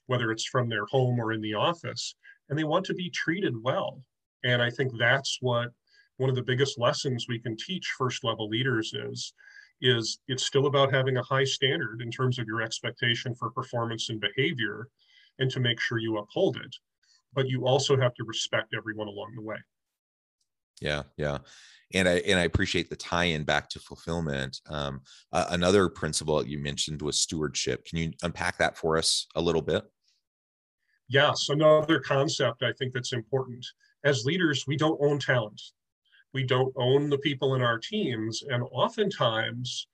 whether 0.07 0.33
it's 0.33 0.47
from 0.47 0.69
their 0.69 0.87
home 0.87 1.21
or 1.21 1.33
in 1.33 1.41
the 1.41 1.55
office, 1.55 2.17
and 2.49 2.59
they 2.59 2.65
want 2.65 2.85
to 2.87 2.95
be 2.95 3.11
treated 3.11 3.55
well. 3.63 4.03
And 4.43 4.61
I 4.61 4.71
think 4.71 4.93
that's 4.99 5.39
what 5.41 5.71
one 6.17 6.31
of 6.31 6.37
the 6.37 6.43
biggest 6.43 6.79
lessons 6.79 7.27
we 7.29 7.39
can 7.39 7.57
teach 7.57 7.95
first 7.99 8.25
level 8.25 8.49
leaders 8.49 8.93
is 8.95 9.33
is 9.81 10.21
it's 10.29 10.47
still 10.47 10.67
about 10.67 10.93
having 10.93 11.17
a 11.17 11.23
high 11.23 11.45
standard 11.45 12.01
in 12.01 12.11
terms 12.11 12.39
of 12.39 12.47
your 12.47 12.63
expectation 12.63 13.35
for 13.35 13.51
performance 13.51 14.09
and 14.09 14.21
behavior 14.21 14.89
and 15.41 15.51
to 15.51 15.59
make 15.59 15.81
sure 15.81 15.99
you 15.99 16.17
uphold 16.19 16.57
it 16.57 16.77
but 17.33 17.49
you 17.49 17.67
also 17.67 17.97
have 17.97 18.15
to 18.15 18.25
respect 18.25 18.73
everyone 18.77 19.09
along 19.09 19.33
the 19.35 19.43
way 19.43 19.57
yeah 20.85 21.03
yeah 21.17 21.39
and 21.95 22.09
i 22.09 22.19
and 22.19 22.39
i 22.39 22.45
appreciate 22.45 22.89
the 22.89 22.97
tie-in 22.97 23.43
back 23.43 23.69
to 23.69 23.81
fulfillment 23.81 24.61
um, 24.69 25.01
uh, 25.33 25.47
another 25.51 25.89
principle 25.89 26.47
you 26.47 26.59
mentioned 26.59 27.03
was 27.03 27.19
stewardship 27.19 27.85
can 27.85 27.99
you 27.99 28.13
unpack 28.23 28.57
that 28.59 28.77
for 28.77 28.97
us 28.97 29.27
a 29.35 29.41
little 29.41 29.63
bit 29.63 29.83
yes 31.09 31.49
another 31.49 31.99
concept 31.99 32.63
i 32.63 32.73
think 32.79 32.93
that's 32.93 33.13
important 33.13 33.65
as 34.05 34.27
leaders, 34.27 34.67
we 34.67 34.77
don't 34.77 35.01
own 35.01 35.19
talent. 35.19 35.61
we 36.35 36.43
don't 36.43 36.75
own 36.77 37.09
the 37.09 37.19
people 37.19 37.55
in 37.55 37.63
our 37.63 37.79
teams. 37.79 38.43
And 38.51 38.65
oftentimes, 38.73 39.87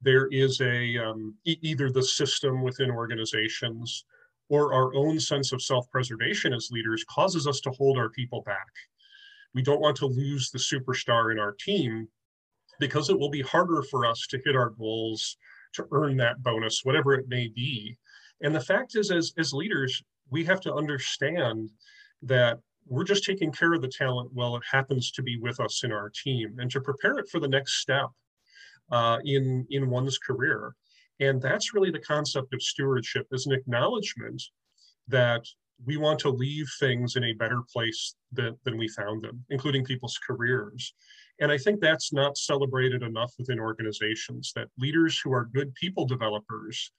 there 0.00 0.28
is 0.28 0.60
a 0.60 0.96
um, 0.96 1.34
e- 1.44 1.58
either 1.60 1.90
the 1.90 2.04
system 2.04 2.62
within 2.62 2.88
organizations 2.88 4.04
or 4.48 4.72
our 4.72 4.94
own 4.94 5.18
sense 5.18 5.50
of 5.52 5.60
self-preservation 5.60 6.54
as 6.54 6.70
leaders 6.70 7.04
causes 7.10 7.48
us 7.48 7.60
to 7.62 7.70
hold 7.72 7.98
our 7.98 8.10
people 8.10 8.42
back. 8.42 8.68
We 9.54 9.62
don't 9.62 9.80
want 9.80 9.96
to 9.98 10.06
lose 10.06 10.50
the 10.50 10.58
superstar 10.58 11.32
in 11.32 11.38
our 11.38 11.52
team 11.52 12.08
because 12.80 13.10
it 13.10 13.18
will 13.18 13.30
be 13.30 13.42
harder 13.42 13.82
for 13.82 14.06
us 14.06 14.26
to 14.30 14.40
hit 14.44 14.54
our 14.56 14.70
goals, 14.70 15.36
to 15.74 15.86
earn 15.92 16.16
that 16.18 16.42
bonus, 16.42 16.84
whatever 16.84 17.14
it 17.14 17.28
may 17.28 17.48
be. 17.48 17.96
And 18.40 18.54
the 18.54 18.60
fact 18.60 18.94
is, 18.94 19.10
as, 19.10 19.32
as 19.36 19.52
leaders, 19.52 20.02
we 20.30 20.44
have 20.44 20.60
to 20.60 20.74
understand 20.74 21.70
that 22.22 22.58
we're 22.86 23.04
just 23.04 23.24
taking 23.24 23.52
care 23.52 23.74
of 23.74 23.82
the 23.82 23.88
talent 23.88 24.30
while 24.32 24.56
it 24.56 24.62
happens 24.70 25.10
to 25.12 25.22
be 25.22 25.38
with 25.38 25.60
us 25.60 25.82
in 25.84 25.92
our 25.92 26.10
team 26.10 26.56
and 26.58 26.70
to 26.70 26.80
prepare 26.80 27.18
it 27.18 27.28
for 27.28 27.40
the 27.40 27.48
next 27.48 27.80
step 27.80 28.08
uh, 28.90 29.18
in, 29.24 29.66
in 29.70 29.90
one's 29.90 30.18
career. 30.18 30.74
And 31.20 31.42
that's 31.42 31.74
really 31.74 31.90
the 31.90 31.98
concept 31.98 32.54
of 32.54 32.62
stewardship 32.62 33.26
is 33.32 33.46
an 33.46 33.52
acknowledgement 33.52 34.42
that 35.08 35.44
we 35.84 35.96
want 35.96 36.18
to 36.20 36.30
leave 36.30 36.68
things 36.80 37.16
in 37.16 37.24
a 37.24 37.32
better 37.32 37.62
place 37.72 38.14
than, 38.32 38.56
than 38.64 38.76
we 38.76 38.88
found 38.88 39.22
them, 39.22 39.44
including 39.50 39.84
people's 39.84 40.18
careers. 40.26 40.94
And 41.40 41.52
I 41.52 41.58
think 41.58 41.80
that's 41.80 42.12
not 42.12 42.36
celebrated 42.36 43.02
enough 43.02 43.32
within 43.38 43.60
organizations 43.60 44.52
that 44.56 44.68
leaders 44.78 45.20
who 45.22 45.32
are 45.32 45.44
good 45.44 45.72
people 45.74 46.04
developers 46.04 46.90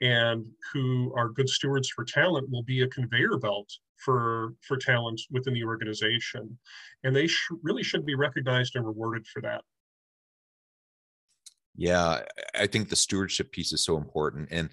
and 0.00 0.44
who 0.72 1.12
are 1.16 1.30
good 1.30 1.48
stewards 1.48 1.88
for 1.88 2.04
talent 2.04 2.50
will 2.50 2.62
be 2.62 2.82
a 2.82 2.88
conveyor 2.88 3.38
belt 3.38 3.68
for 3.96 4.54
for 4.60 4.76
talent 4.76 5.20
within 5.28 5.52
the 5.52 5.64
organization 5.64 6.56
and 7.02 7.16
they 7.16 7.26
sh- 7.26 7.48
really 7.64 7.82
should 7.82 8.06
be 8.06 8.14
recognized 8.14 8.76
and 8.76 8.86
rewarded 8.86 9.26
for 9.26 9.42
that 9.42 9.60
yeah, 11.78 12.22
I 12.56 12.66
think 12.66 12.88
the 12.88 12.96
stewardship 12.96 13.52
piece 13.52 13.72
is 13.72 13.84
so 13.84 13.96
important. 13.96 14.48
And 14.50 14.68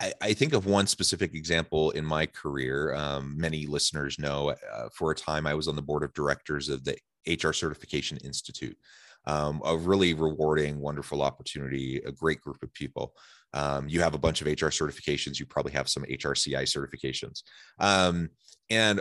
I, 0.00 0.12
I 0.20 0.32
think 0.32 0.52
of 0.52 0.66
one 0.66 0.86
specific 0.86 1.34
example 1.34 1.90
in 1.90 2.04
my 2.04 2.26
career. 2.26 2.94
Um, 2.94 3.34
many 3.36 3.66
listeners 3.66 4.18
know 4.18 4.50
uh, 4.50 4.88
for 4.94 5.10
a 5.10 5.14
time 5.14 5.46
I 5.46 5.54
was 5.54 5.68
on 5.68 5.76
the 5.76 5.82
board 5.82 6.02
of 6.02 6.12
directors 6.14 6.68
of 6.68 6.84
the 6.84 6.96
HR 7.26 7.52
Certification 7.52 8.18
Institute. 8.18 8.76
Um, 9.26 9.60
a 9.64 9.76
really 9.76 10.14
rewarding, 10.14 10.78
wonderful 10.78 11.22
opportunity, 11.22 11.98
a 12.06 12.12
great 12.12 12.40
group 12.40 12.62
of 12.62 12.72
people. 12.72 13.14
Um, 13.52 13.88
you 13.88 14.00
have 14.00 14.14
a 14.14 14.18
bunch 14.18 14.40
of 14.40 14.46
HR 14.46 14.68
certifications. 14.68 15.38
You 15.38 15.46
probably 15.46 15.72
have 15.72 15.88
some 15.88 16.04
HRCI 16.04 16.62
certifications. 16.62 17.42
Um, 17.78 18.30
and 18.70 19.00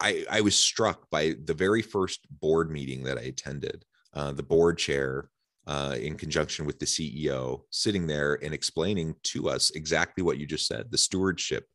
I, 0.00 0.26
I 0.30 0.40
was 0.42 0.56
struck 0.56 1.08
by 1.10 1.34
the 1.44 1.54
very 1.54 1.80
first 1.80 2.20
board 2.40 2.70
meeting 2.70 3.04
that 3.04 3.18
I 3.18 3.22
attended. 3.22 3.84
Uh, 4.14 4.32
the 4.32 4.42
board 4.42 4.78
chair 4.78 5.30
uh, 5.66 5.96
in 6.00 6.16
conjunction 6.16 6.66
with 6.66 6.78
the 6.78 6.86
CEO, 6.86 7.62
sitting 7.70 8.06
there 8.06 8.38
and 8.42 8.52
explaining 8.52 9.14
to 9.22 9.48
us 9.48 9.70
exactly 9.70 10.22
what 10.22 10.38
you 10.38 10.46
just 10.46 10.66
said 10.66 10.90
the 10.90 10.98
stewardship 10.98 11.66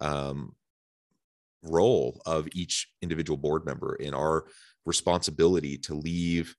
um, 0.00 0.54
role 1.62 2.20
of 2.26 2.48
each 2.52 2.88
individual 3.02 3.36
board 3.36 3.64
member 3.64 3.94
in 3.96 4.14
our 4.14 4.46
responsibility 4.86 5.76
to 5.76 5.94
leave 5.94 6.54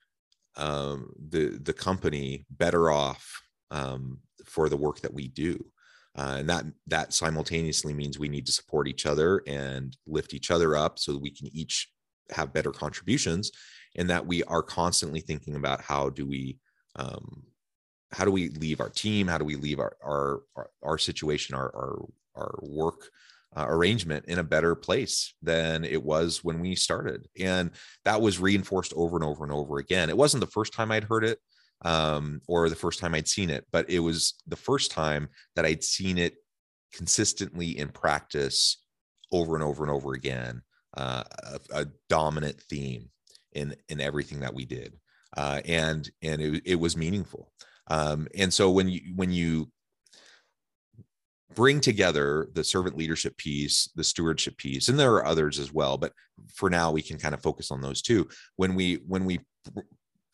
um, 0.56 1.12
the 1.30 1.60
the 1.64 1.74
company 1.74 2.46
better 2.50 2.92
off 2.92 3.42
um, 3.72 4.20
for 4.46 4.70
the 4.70 4.78
work 4.78 5.00
that 5.02 5.14
we 5.14 5.28
do. 5.28 5.64
Uh, 6.18 6.38
and 6.40 6.50
that 6.50 6.66
that 6.88 7.14
simultaneously 7.14 7.94
means 7.94 8.18
we 8.18 8.30
need 8.30 8.46
to 8.46 8.52
support 8.52 8.88
each 8.88 9.06
other 9.06 9.42
and 9.48 9.96
lift 10.08 10.34
each 10.34 10.52
other 10.52 10.76
up 10.76 10.98
so 10.98 11.14
that 11.14 11.22
we 11.22 11.32
can 11.32 11.48
each 11.54 11.90
have 12.32 12.54
better 12.54 12.72
contributions 12.72 13.52
and 13.96 14.10
that 14.10 14.26
we 14.26 14.44
are 14.44 14.64
constantly 14.64 15.20
thinking 15.20 15.56
about 15.56 15.82
how 15.82 16.10
do 16.10 16.26
we 16.26 16.58
um, 17.00 17.44
how 18.12 18.26
do 18.26 18.32
we 18.32 18.50
leave 18.50 18.80
our 18.80 18.90
team? 18.90 19.28
How 19.28 19.38
do 19.38 19.46
we 19.46 19.56
leave 19.56 19.80
our 19.80 19.96
our 20.04 20.42
our, 20.84 20.98
situation 20.98 21.56
our 21.56 21.68
our, 21.76 22.06
our 22.36 22.60
work 22.62 23.10
uh, 23.56 23.66
arrangement 23.68 24.26
in 24.26 24.40
a 24.40 24.44
better 24.44 24.76
place 24.76 25.34
than 25.42 25.86
it 25.86 26.04
was 26.04 26.44
when 26.44 26.60
we 26.60 26.76
started? 26.76 27.28
And 27.40 27.72
that 28.06 28.22
was 28.22 28.40
reinforced 28.40 28.94
over 28.96 29.16
and 29.16 29.24
over 29.24 29.44
and 29.44 29.54
over 29.54 29.78
again. 29.78 30.10
It 30.10 30.18
wasn't 30.18 30.42
the 30.42 30.52
first 30.52 30.74
time 30.74 30.92
i'd 30.92 31.04
heard 31.04 31.24
it 31.24 31.40
um, 31.86 32.42
or 32.48 32.70
the 32.70 32.76
first 32.76 33.00
time 33.00 33.16
i'd 33.16 33.28
seen 33.28 33.50
it 33.50 33.66
but 33.72 33.90
it 33.90 34.00
was 34.00 34.36
the 34.48 34.56
first 34.56 34.92
time 34.92 35.30
that 35.56 35.66
i'd 35.66 35.84
seen 35.84 36.18
it 36.18 36.36
consistently 36.94 37.78
in 37.78 37.88
practice 37.90 38.84
over 39.32 39.56
and 39.56 39.64
over 39.64 39.84
and 39.84 39.92
over 39.92 40.14
again 40.14 40.62
uh, 40.98 41.24
a, 41.44 41.82
a 41.82 41.86
dominant 42.10 42.60
theme 42.62 43.10
in 43.54 43.76
in 43.88 44.02
everything 44.02 44.40
that 44.40 44.54
we 44.54 44.66
did 44.66 44.94
uh, 45.38 45.62
and 45.66 46.10
and 46.22 46.42
it, 46.42 46.64
it 46.66 46.80
was 46.80 46.98
meaningful. 46.98 47.52
Um, 47.88 48.28
and 48.36 48.54
so 48.54 48.70
when 48.70 48.90
you 48.90 49.02
when 49.16 49.32
you 49.32 49.72
bring 51.56 51.82
together 51.82 52.48
the 52.54 52.64
servant 52.64 52.96
leadership 52.96 53.36
piece, 53.38 53.90
the 53.96 54.04
stewardship 54.04 54.58
piece, 54.58 54.88
and 54.88 55.00
there 55.00 55.14
are 55.14 55.26
others 55.26 55.60
as 55.60 55.74
well, 55.74 55.98
but 55.98 56.14
for 56.54 56.70
now 56.70 56.92
we 56.92 57.02
can 57.02 57.18
kind 57.18 57.34
of 57.34 57.42
focus 57.42 57.72
on 57.72 57.82
those 57.82 58.02
two. 58.02 58.28
When 58.56 58.76
we 58.76 58.96
when 59.08 59.26
we 59.26 59.40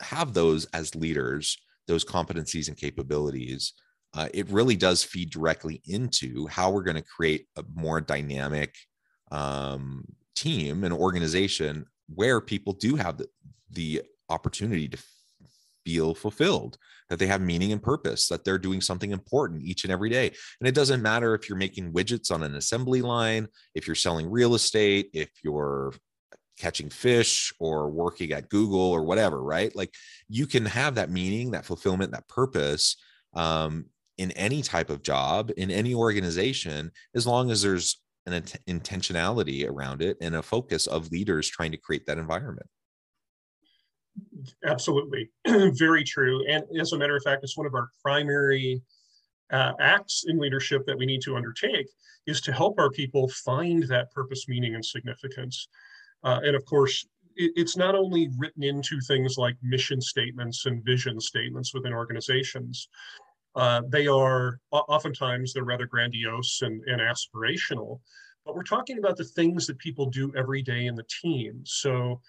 have 0.02 0.34
those 0.34 0.66
as 0.66 0.96
leaders, 0.96 1.58
those 1.88 2.04
competencies 2.04 2.68
and 2.68 2.78
capabilities, 2.78 3.74
uh, 4.14 4.30
it 4.34 4.50
really 4.50 4.76
does 4.76 5.04
feed 5.04 5.30
directly 5.30 5.82
into 5.86 6.48
how 6.48 6.72
we're 6.72 6.84
going 6.84 6.96
to 6.96 7.04
create 7.04 7.48
a 7.58 7.64
more 7.74 8.00
dynamic 8.02 8.76
um, 9.32 10.06
team 10.36 10.84
and 10.84 10.94
organization 10.94 11.86
where 12.14 12.40
people 12.40 12.74
do 12.74 12.96
have 12.96 13.18
the, 13.18 13.28
the 13.72 14.02
opportunity 14.30 14.88
to 14.90 14.98
feel 15.86 16.16
fulfilled, 16.16 16.78
that 17.10 17.20
they 17.20 17.28
have 17.28 17.42
meaning 17.42 17.72
and 17.72 17.82
purpose, 17.82 18.28
that 18.28 18.44
they're 18.44 18.58
doing 18.58 18.82
something 18.82 19.12
important 19.12 19.62
each 19.62 19.84
and 19.84 19.94
every 19.94 20.10
day. 20.10 20.32
And 20.60 20.68
it 20.68 20.76
doesn't 20.76 21.02
matter 21.02 21.36
if 21.36 21.48
you're 21.48 21.58
making 21.58 21.94
widgets 21.94 22.32
on 22.32 22.44
an 22.44 22.56
assembly 22.56 23.02
line, 23.02 23.48
if 23.76 23.88
you're 23.88 23.96
selling 23.96 24.30
real 24.30 24.56
estate, 24.56 25.10
if 25.14 25.30
you're 25.44 25.94
catching 26.58 26.90
fish 26.90 27.54
or 27.60 27.90
working 27.90 28.32
at 28.32 28.50
Google 28.50 28.80
or 28.80 29.04
whatever, 29.04 29.44
right? 29.44 29.76
Like 29.76 29.94
you 30.28 30.48
can 30.48 30.66
have 30.66 30.96
that 30.96 31.12
meaning, 31.12 31.52
that 31.52 31.66
fulfillment, 31.66 32.12
that 32.14 32.28
purpose 32.28 32.96
um, 33.36 33.86
in 34.18 34.32
any 34.32 34.62
type 34.62 34.90
of 34.90 35.04
job, 35.04 35.52
in 35.58 35.70
any 35.70 35.94
organization, 35.94 36.92
as 37.14 37.28
long 37.28 37.52
as 37.52 37.62
there's 37.62 38.02
an 38.26 38.34
int- 38.34 38.58
intentionality 38.68 39.70
around 39.70 40.02
it 40.02 40.18
and 40.22 40.36
a 40.36 40.42
focus 40.42 40.88
of 40.88 41.12
leaders 41.12 41.50
trying 41.50 41.72
to 41.72 41.78
create 41.78 42.06
that 42.08 42.18
environment. 42.18 42.68
Absolutely. 44.66 45.30
Very 45.48 46.04
true. 46.04 46.46
And 46.48 46.64
as 46.80 46.94
a 46.94 46.98
matter 46.98 47.16
of 47.16 47.24
fact, 47.24 47.44
it's 47.44 47.58
one 47.58 47.68
of 47.68 47.74
our 47.74 47.90
primary 48.04 48.82
uh, 49.52 49.74
acts 49.80 50.26
in 50.28 50.40
leadership 50.40 50.86
that 50.86 50.98
we 50.98 51.06
need 51.06 51.22
to 51.22 51.36
undertake 51.36 51.88
is 52.28 52.42
to 52.42 52.52
help 52.52 52.80
our 52.80 52.90
people 52.90 53.30
find 53.30 53.84
that 53.84 54.12
purpose, 54.12 54.48
meaning, 54.48 54.76
and 54.76 54.84
significance. 54.84 55.68
Uh, 56.24 56.40
and 56.44 56.56
of 56.56 56.66
course, 56.66 57.06
it, 57.36 57.52
it's 57.56 57.78
not 57.78 57.96
only 57.96 58.30
written 58.38 58.64
into 58.64 59.00
things 59.02 59.38
like 59.38 59.56
mission 59.62 60.02
statements 60.02 60.66
and 60.66 60.84
vision 60.84 61.20
statements 61.20 61.74
within 61.74 61.94
organizations. 61.94 62.88
Uh, 63.56 63.82
they 63.88 64.08
are 64.08 64.60
oftentimes 64.72 65.54
they're 65.54 65.64
rather 65.64 65.86
grandiose 65.86 66.62
and, 66.62 66.82
and 66.88 67.00
aspirational, 67.00 68.00
but 68.46 68.54
we're 68.54 68.64
talking 68.64 68.98
about 68.98 69.16
the 69.16 69.24
things 69.24 69.66
that 69.66 69.78
people 69.78 70.08
do 70.08 70.34
every 70.36 70.62
day 70.62 70.88
in 70.88 70.96
the 70.96 71.06
team. 71.22 71.62
So 71.64 72.22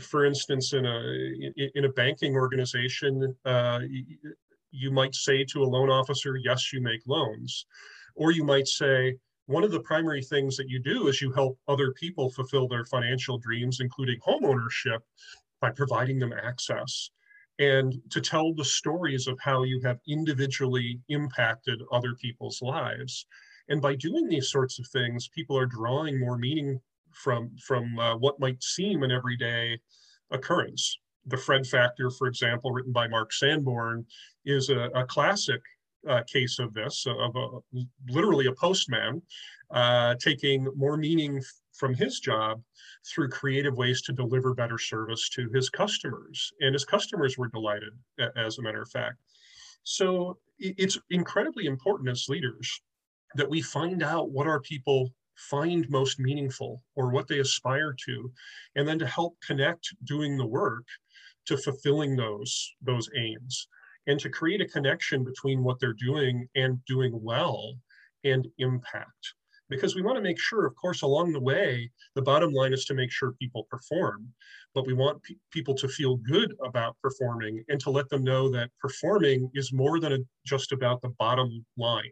for 0.00 0.24
instance, 0.24 0.72
in 0.72 0.86
a 0.86 1.70
in 1.74 1.84
a 1.84 1.92
banking 1.92 2.34
organization, 2.34 3.36
uh, 3.44 3.80
you 4.70 4.90
might 4.90 5.14
say 5.14 5.44
to 5.44 5.62
a 5.62 5.64
loan 5.64 5.90
officer, 5.90 6.36
"Yes, 6.36 6.72
you 6.72 6.80
make 6.80 7.06
loans," 7.06 7.66
or 8.14 8.32
you 8.32 8.44
might 8.44 8.68
say, 8.68 9.16
"One 9.46 9.64
of 9.64 9.70
the 9.70 9.80
primary 9.80 10.22
things 10.22 10.56
that 10.56 10.68
you 10.68 10.78
do 10.78 11.08
is 11.08 11.20
you 11.20 11.32
help 11.32 11.58
other 11.68 11.92
people 11.92 12.30
fulfill 12.30 12.68
their 12.68 12.84
financial 12.84 13.38
dreams, 13.38 13.80
including 13.80 14.18
home 14.20 14.44
ownership, 14.44 15.02
by 15.60 15.70
providing 15.70 16.18
them 16.18 16.32
access." 16.32 17.10
And 17.58 18.00
to 18.10 18.20
tell 18.20 18.54
the 18.54 18.64
stories 18.64 19.26
of 19.28 19.38
how 19.38 19.62
you 19.64 19.80
have 19.82 20.00
individually 20.08 21.00
impacted 21.08 21.82
other 21.92 22.14
people's 22.14 22.62
lives. 22.62 23.26
And 23.68 23.80
by 23.80 23.94
doing 23.94 24.28
these 24.28 24.50
sorts 24.50 24.78
of 24.78 24.86
things, 24.88 25.28
people 25.28 25.56
are 25.56 25.66
drawing 25.66 26.18
more 26.18 26.38
meaning 26.38 26.80
from 27.14 27.50
from 27.58 27.98
uh, 27.98 28.16
what 28.16 28.40
might 28.40 28.62
seem 28.62 29.02
an 29.02 29.10
everyday 29.10 29.78
occurrence. 30.30 30.98
The 31.26 31.36
Fred 31.36 31.66
Factor, 31.66 32.10
for 32.10 32.26
example, 32.26 32.72
written 32.72 32.92
by 32.92 33.06
Mark 33.06 33.32
Sanborn, 33.32 34.04
is 34.44 34.70
a, 34.70 34.90
a 34.94 35.04
classic 35.04 35.60
uh, 36.08 36.22
case 36.24 36.58
of 36.58 36.74
this, 36.74 37.06
of 37.06 37.36
a, 37.36 37.48
literally 38.08 38.46
a 38.46 38.52
postman 38.52 39.22
uh, 39.70 40.16
taking 40.16 40.68
more 40.76 40.96
meaning 40.96 41.40
from 41.72 41.94
his 41.94 42.20
job 42.20 42.60
through 43.06 43.28
creative 43.28 43.76
ways 43.76 44.02
to 44.02 44.12
deliver 44.12 44.54
better 44.54 44.78
service 44.78 45.28
to 45.30 45.48
his 45.54 45.70
customers. 45.70 46.52
And 46.60 46.74
his 46.74 46.84
customers 46.84 47.38
were 47.38 47.48
delighted, 47.48 47.92
as 48.36 48.58
a 48.58 48.62
matter 48.62 48.82
of 48.82 48.90
fact. 48.90 49.16
So 49.84 50.38
it's 50.58 50.98
incredibly 51.10 51.66
important 51.66 52.08
as 52.08 52.28
leaders 52.28 52.80
that 53.34 53.48
we 53.48 53.62
find 53.62 54.02
out 54.02 54.30
what 54.30 54.46
our 54.46 54.60
people 54.60 55.10
find 55.36 55.88
most 55.88 56.18
meaningful 56.18 56.82
or 56.94 57.10
what 57.10 57.28
they 57.28 57.38
aspire 57.38 57.94
to, 58.06 58.30
and 58.76 58.86
then 58.86 58.98
to 58.98 59.06
help 59.06 59.36
connect 59.46 59.94
doing 60.04 60.36
the 60.36 60.46
work 60.46 60.86
to 61.46 61.56
fulfilling 61.56 62.16
those, 62.16 62.72
those 62.82 63.08
aims 63.16 63.68
and 64.06 64.18
to 64.20 64.28
create 64.28 64.60
a 64.60 64.68
connection 64.68 65.24
between 65.24 65.62
what 65.62 65.78
they're 65.78 65.92
doing 65.94 66.48
and 66.54 66.84
doing 66.86 67.12
well 67.22 67.74
and 68.24 68.48
impact. 68.58 69.34
Because 69.68 69.94
we 69.94 70.02
want 70.02 70.16
to 70.16 70.22
make 70.22 70.38
sure, 70.38 70.66
of 70.66 70.74
course, 70.76 71.02
along 71.02 71.32
the 71.32 71.40
way, 71.40 71.90
the 72.14 72.22
bottom 72.22 72.52
line 72.52 72.72
is 72.74 72.84
to 72.86 72.94
make 72.94 73.10
sure 73.10 73.32
people 73.40 73.66
perform, 73.70 74.28
but 74.74 74.86
we 74.86 74.92
want 74.92 75.22
pe- 75.22 75.36
people 75.50 75.74
to 75.76 75.88
feel 75.88 76.16
good 76.16 76.54
about 76.64 76.96
performing 77.00 77.64
and 77.68 77.80
to 77.80 77.90
let 77.90 78.08
them 78.10 78.22
know 78.22 78.50
that 78.50 78.70
performing 78.80 79.50
is 79.54 79.72
more 79.72 79.98
than 79.98 80.12
a, 80.12 80.18
just 80.44 80.72
about 80.72 81.00
the 81.00 81.14
bottom 81.18 81.64
line 81.78 82.10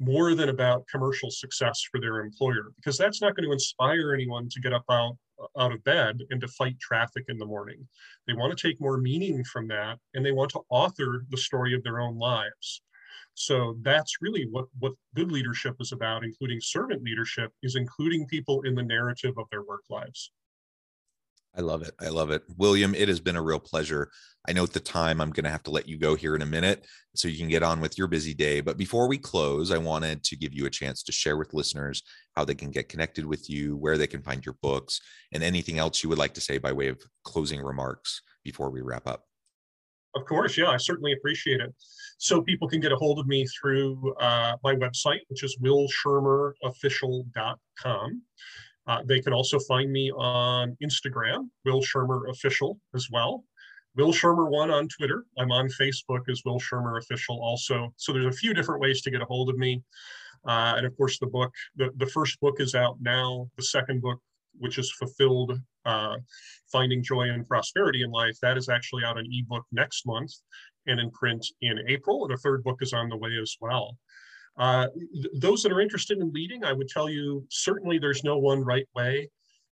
more 0.00 0.34
than 0.34 0.48
about 0.48 0.86
commercial 0.90 1.30
success 1.30 1.82
for 1.90 2.00
their 2.00 2.20
employer 2.20 2.72
because 2.76 2.96
that's 2.96 3.20
not 3.20 3.36
going 3.36 3.46
to 3.46 3.52
inspire 3.52 4.14
anyone 4.14 4.48
to 4.48 4.60
get 4.60 4.72
up 4.72 4.84
out, 4.90 5.16
out 5.58 5.72
of 5.72 5.84
bed 5.84 6.18
and 6.30 6.40
to 6.40 6.48
fight 6.48 6.78
traffic 6.80 7.24
in 7.28 7.38
the 7.38 7.46
morning. 7.46 7.86
They 8.26 8.32
want 8.32 8.56
to 8.56 8.68
take 8.68 8.80
more 8.80 8.96
meaning 8.96 9.44
from 9.44 9.68
that 9.68 9.98
and 10.14 10.24
they 10.24 10.32
want 10.32 10.50
to 10.52 10.62
author 10.70 11.26
the 11.30 11.36
story 11.36 11.74
of 11.74 11.84
their 11.84 12.00
own 12.00 12.18
lives. 12.18 12.82
So 13.34 13.76
that's 13.82 14.16
really 14.20 14.46
what 14.50 14.66
what 14.80 14.94
good 15.14 15.30
leadership 15.30 15.76
is 15.80 15.92
about 15.92 16.24
including 16.24 16.60
servant 16.60 17.02
leadership 17.02 17.52
is 17.62 17.76
including 17.76 18.26
people 18.26 18.62
in 18.62 18.74
the 18.74 18.82
narrative 18.82 19.34
of 19.38 19.46
their 19.50 19.62
work 19.62 19.82
lives 19.88 20.32
I 21.56 21.62
love 21.62 21.82
it. 21.82 21.94
I 22.00 22.08
love 22.08 22.30
it. 22.30 22.42
William, 22.56 22.94
it 22.94 23.08
has 23.08 23.20
been 23.20 23.36
a 23.36 23.42
real 23.42 23.58
pleasure. 23.58 24.10
I 24.48 24.52
know 24.52 24.62
at 24.62 24.72
the 24.72 24.80
time 24.80 25.20
I'm 25.20 25.30
going 25.30 25.44
to 25.44 25.50
have 25.50 25.62
to 25.64 25.70
let 25.70 25.88
you 25.88 25.98
go 25.98 26.14
here 26.14 26.34
in 26.34 26.42
a 26.42 26.46
minute 26.46 26.86
so 27.14 27.28
you 27.28 27.38
can 27.38 27.48
get 27.48 27.62
on 27.62 27.80
with 27.80 27.98
your 27.98 28.06
busy 28.06 28.32
day. 28.32 28.60
But 28.60 28.78
before 28.78 29.08
we 29.08 29.18
close, 29.18 29.70
I 29.70 29.78
wanted 29.78 30.22
to 30.24 30.36
give 30.36 30.54
you 30.54 30.66
a 30.66 30.70
chance 30.70 31.02
to 31.02 31.12
share 31.12 31.36
with 31.36 31.52
listeners 31.52 32.02
how 32.36 32.44
they 32.44 32.54
can 32.54 32.70
get 32.70 32.88
connected 32.88 33.26
with 33.26 33.50
you, 33.50 33.76
where 33.76 33.98
they 33.98 34.06
can 34.06 34.22
find 34.22 34.46
your 34.46 34.56
books, 34.62 35.00
and 35.32 35.42
anything 35.42 35.78
else 35.78 36.02
you 36.02 36.08
would 36.08 36.18
like 36.18 36.34
to 36.34 36.40
say 36.40 36.58
by 36.58 36.72
way 36.72 36.88
of 36.88 37.02
closing 37.24 37.60
remarks 37.60 38.22
before 38.44 38.70
we 38.70 38.80
wrap 38.80 39.06
up. 39.06 39.24
Of 40.14 40.24
course, 40.24 40.56
yeah, 40.56 40.68
I 40.68 40.76
certainly 40.76 41.12
appreciate 41.12 41.60
it. 41.60 41.74
So 42.18 42.42
people 42.42 42.68
can 42.68 42.80
get 42.80 42.92
a 42.92 42.96
hold 42.96 43.18
of 43.18 43.26
me 43.26 43.46
through 43.46 44.14
uh, 44.20 44.56
my 44.64 44.74
website, 44.74 45.20
which 45.28 45.44
is 45.44 45.56
willschirmerofficial.com. 45.62 48.22
Uh, 48.90 48.98
they 49.04 49.20
can 49.20 49.32
also 49.32 49.56
find 49.60 49.92
me 49.92 50.10
on 50.10 50.76
Instagram, 50.82 51.48
Will 51.64 51.80
Schirmer 51.80 52.26
Official 52.26 52.76
as 52.96 53.06
well. 53.12 53.44
Will 53.94 54.12
Schirmer 54.12 54.50
one 54.50 54.68
on 54.68 54.88
Twitter. 54.88 55.26
I'm 55.38 55.52
on 55.52 55.68
Facebook 55.68 56.28
as 56.28 56.42
Will 56.44 56.58
Schirmer 56.58 56.96
Official 56.96 57.38
also. 57.40 57.94
So 57.96 58.12
there's 58.12 58.34
a 58.34 58.40
few 58.42 58.52
different 58.52 58.80
ways 58.80 59.00
to 59.02 59.10
get 59.12 59.22
a 59.22 59.26
hold 59.26 59.48
of 59.48 59.56
me. 59.56 59.80
Uh, 60.44 60.74
and 60.76 60.84
of 60.84 60.96
course, 60.96 61.20
the 61.20 61.28
book, 61.28 61.52
the, 61.76 61.90
the 61.98 62.06
first 62.06 62.40
book 62.40 62.56
is 62.58 62.74
out 62.74 62.96
now. 63.00 63.48
The 63.56 63.62
second 63.62 64.02
book, 64.02 64.18
which 64.58 64.76
is 64.76 64.90
Fulfilled 64.90 65.56
uh, 65.84 66.16
Finding 66.72 67.00
Joy 67.00 67.28
and 67.30 67.46
Prosperity 67.46 68.02
in 68.02 68.10
Life, 68.10 68.38
that 68.42 68.58
is 68.58 68.68
actually 68.68 69.04
out 69.04 69.18
in 69.18 69.26
ebook 69.30 69.66
next 69.70 70.04
month 70.04 70.32
and 70.88 70.98
in 70.98 71.12
print 71.12 71.46
in 71.60 71.78
April. 71.86 72.24
And 72.24 72.34
a 72.34 72.38
third 72.38 72.64
book 72.64 72.78
is 72.80 72.92
on 72.92 73.08
the 73.08 73.16
way 73.16 73.38
as 73.40 73.54
well. 73.60 73.96
Uh, 74.60 74.88
th- 75.14 75.34
those 75.40 75.62
that 75.62 75.72
are 75.72 75.80
interested 75.80 76.18
in 76.18 76.30
leading, 76.32 76.64
I 76.64 76.74
would 76.74 76.88
tell 76.88 77.08
you 77.08 77.46
certainly 77.48 77.98
there's 77.98 78.22
no 78.22 78.36
one 78.36 78.62
right 78.62 78.86
way. 78.94 79.30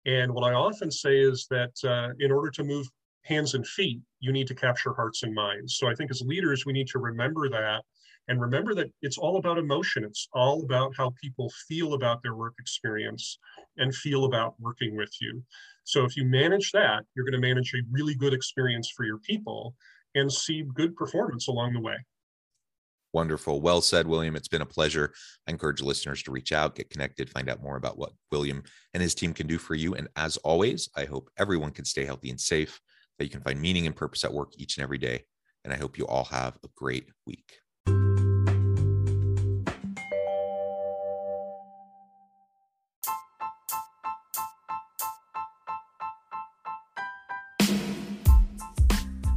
And 0.06 0.34
what 0.34 0.44
I 0.44 0.54
often 0.54 0.92
say 0.92 1.18
is 1.18 1.48
that 1.50 1.72
uh, 1.86 2.10
in 2.20 2.34
order 2.34 2.52
to 2.52 2.64
move 2.66 2.86
hands 3.24 3.54
and 3.54 3.66
feet, 3.66 4.02
you 4.20 4.34
need 4.34 4.48
to 4.48 4.56
capture 4.56 4.94
hearts 4.94 5.24
and 5.24 5.34
minds. 5.34 5.78
So 5.78 5.88
I 5.88 5.96
think 5.96 6.12
as 6.12 6.22
leaders, 6.22 6.66
we 6.66 6.74
need 6.74 6.88
to 6.88 7.00
remember 7.00 7.48
that 7.50 7.84
and 8.28 8.42
remember 8.42 8.76
that 8.76 8.92
it's 9.02 9.18
all 9.18 9.38
about 9.38 9.58
emotion. 9.58 10.04
It's 10.04 10.28
all 10.34 10.64
about 10.64 10.94
how 10.98 11.14
people 11.22 11.50
feel 11.70 11.94
about 11.94 12.22
their 12.22 12.36
work 12.36 12.56
experience 12.60 13.40
and 13.78 13.96
feel 13.96 14.26
about 14.26 14.60
working 14.60 14.98
with 14.98 15.14
you. 15.22 15.42
So 15.86 16.04
if 16.04 16.18
you 16.18 16.26
manage 16.26 16.74
that, 16.74 17.06
you're 17.16 17.26
going 17.26 17.42
to 17.42 17.48
manage 17.48 17.74
a 17.74 17.84
really 17.90 18.16
good 18.16 18.34
experience 18.34 18.92
for 18.94 19.06
your 19.06 19.20
people 19.20 19.76
and 20.16 20.32
see 20.32 20.64
good 20.76 20.94
performance 20.98 21.48
along 21.48 21.72
the 21.72 21.82
way. 21.82 21.96
Wonderful. 23.14 23.62
Well 23.62 23.82
said, 23.82 24.08
William. 24.08 24.36
It's 24.36 24.48
been 24.48 24.64
a 24.64 24.66
pleasure. 24.66 25.14
I 25.48 25.52
encourage 25.52 25.82
listeners 25.82 26.24
to 26.24 26.32
reach 26.32 26.52
out, 26.52 26.76
get 26.76 26.90
connected, 26.90 27.30
find 27.30 27.48
out 27.48 27.62
more 27.62 27.78
about 27.78 27.96
what 27.96 28.12
William 28.32 28.64
and 28.96 29.04
his 29.04 29.14
team 29.14 29.34
can 29.34 29.46
do 29.46 29.60
for 29.60 29.76
you. 29.76 29.94
And 29.94 30.08
as 30.16 30.38
always, 30.38 30.90
I 30.98 31.06
hope 31.06 31.30
everyone 31.38 31.72
can 31.72 31.86
stay 31.86 32.06
healthy 32.06 32.32
and 32.32 32.42
safe, 32.42 32.82
that 33.20 33.26
you 33.26 33.30
can 33.30 33.42
find 33.42 33.62
meaning 33.62 33.86
and 33.86 33.96
purpose 33.96 34.24
at 34.24 34.34
work 34.34 34.54
each 34.58 34.78
and 34.78 34.84
every 34.84 34.98
day. 34.98 35.26
And 35.64 35.72
I 35.72 35.78
hope 35.78 36.00
you 36.00 36.08
all 36.08 36.24
have 36.26 36.58
a 36.64 36.68
great 36.76 37.10
week. 37.28 37.54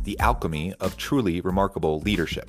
The 0.05 0.19
alchemy 0.21 0.73
of 0.81 0.97
truly 0.97 1.43
remarkable 1.43 2.01
leadership 2.01 2.49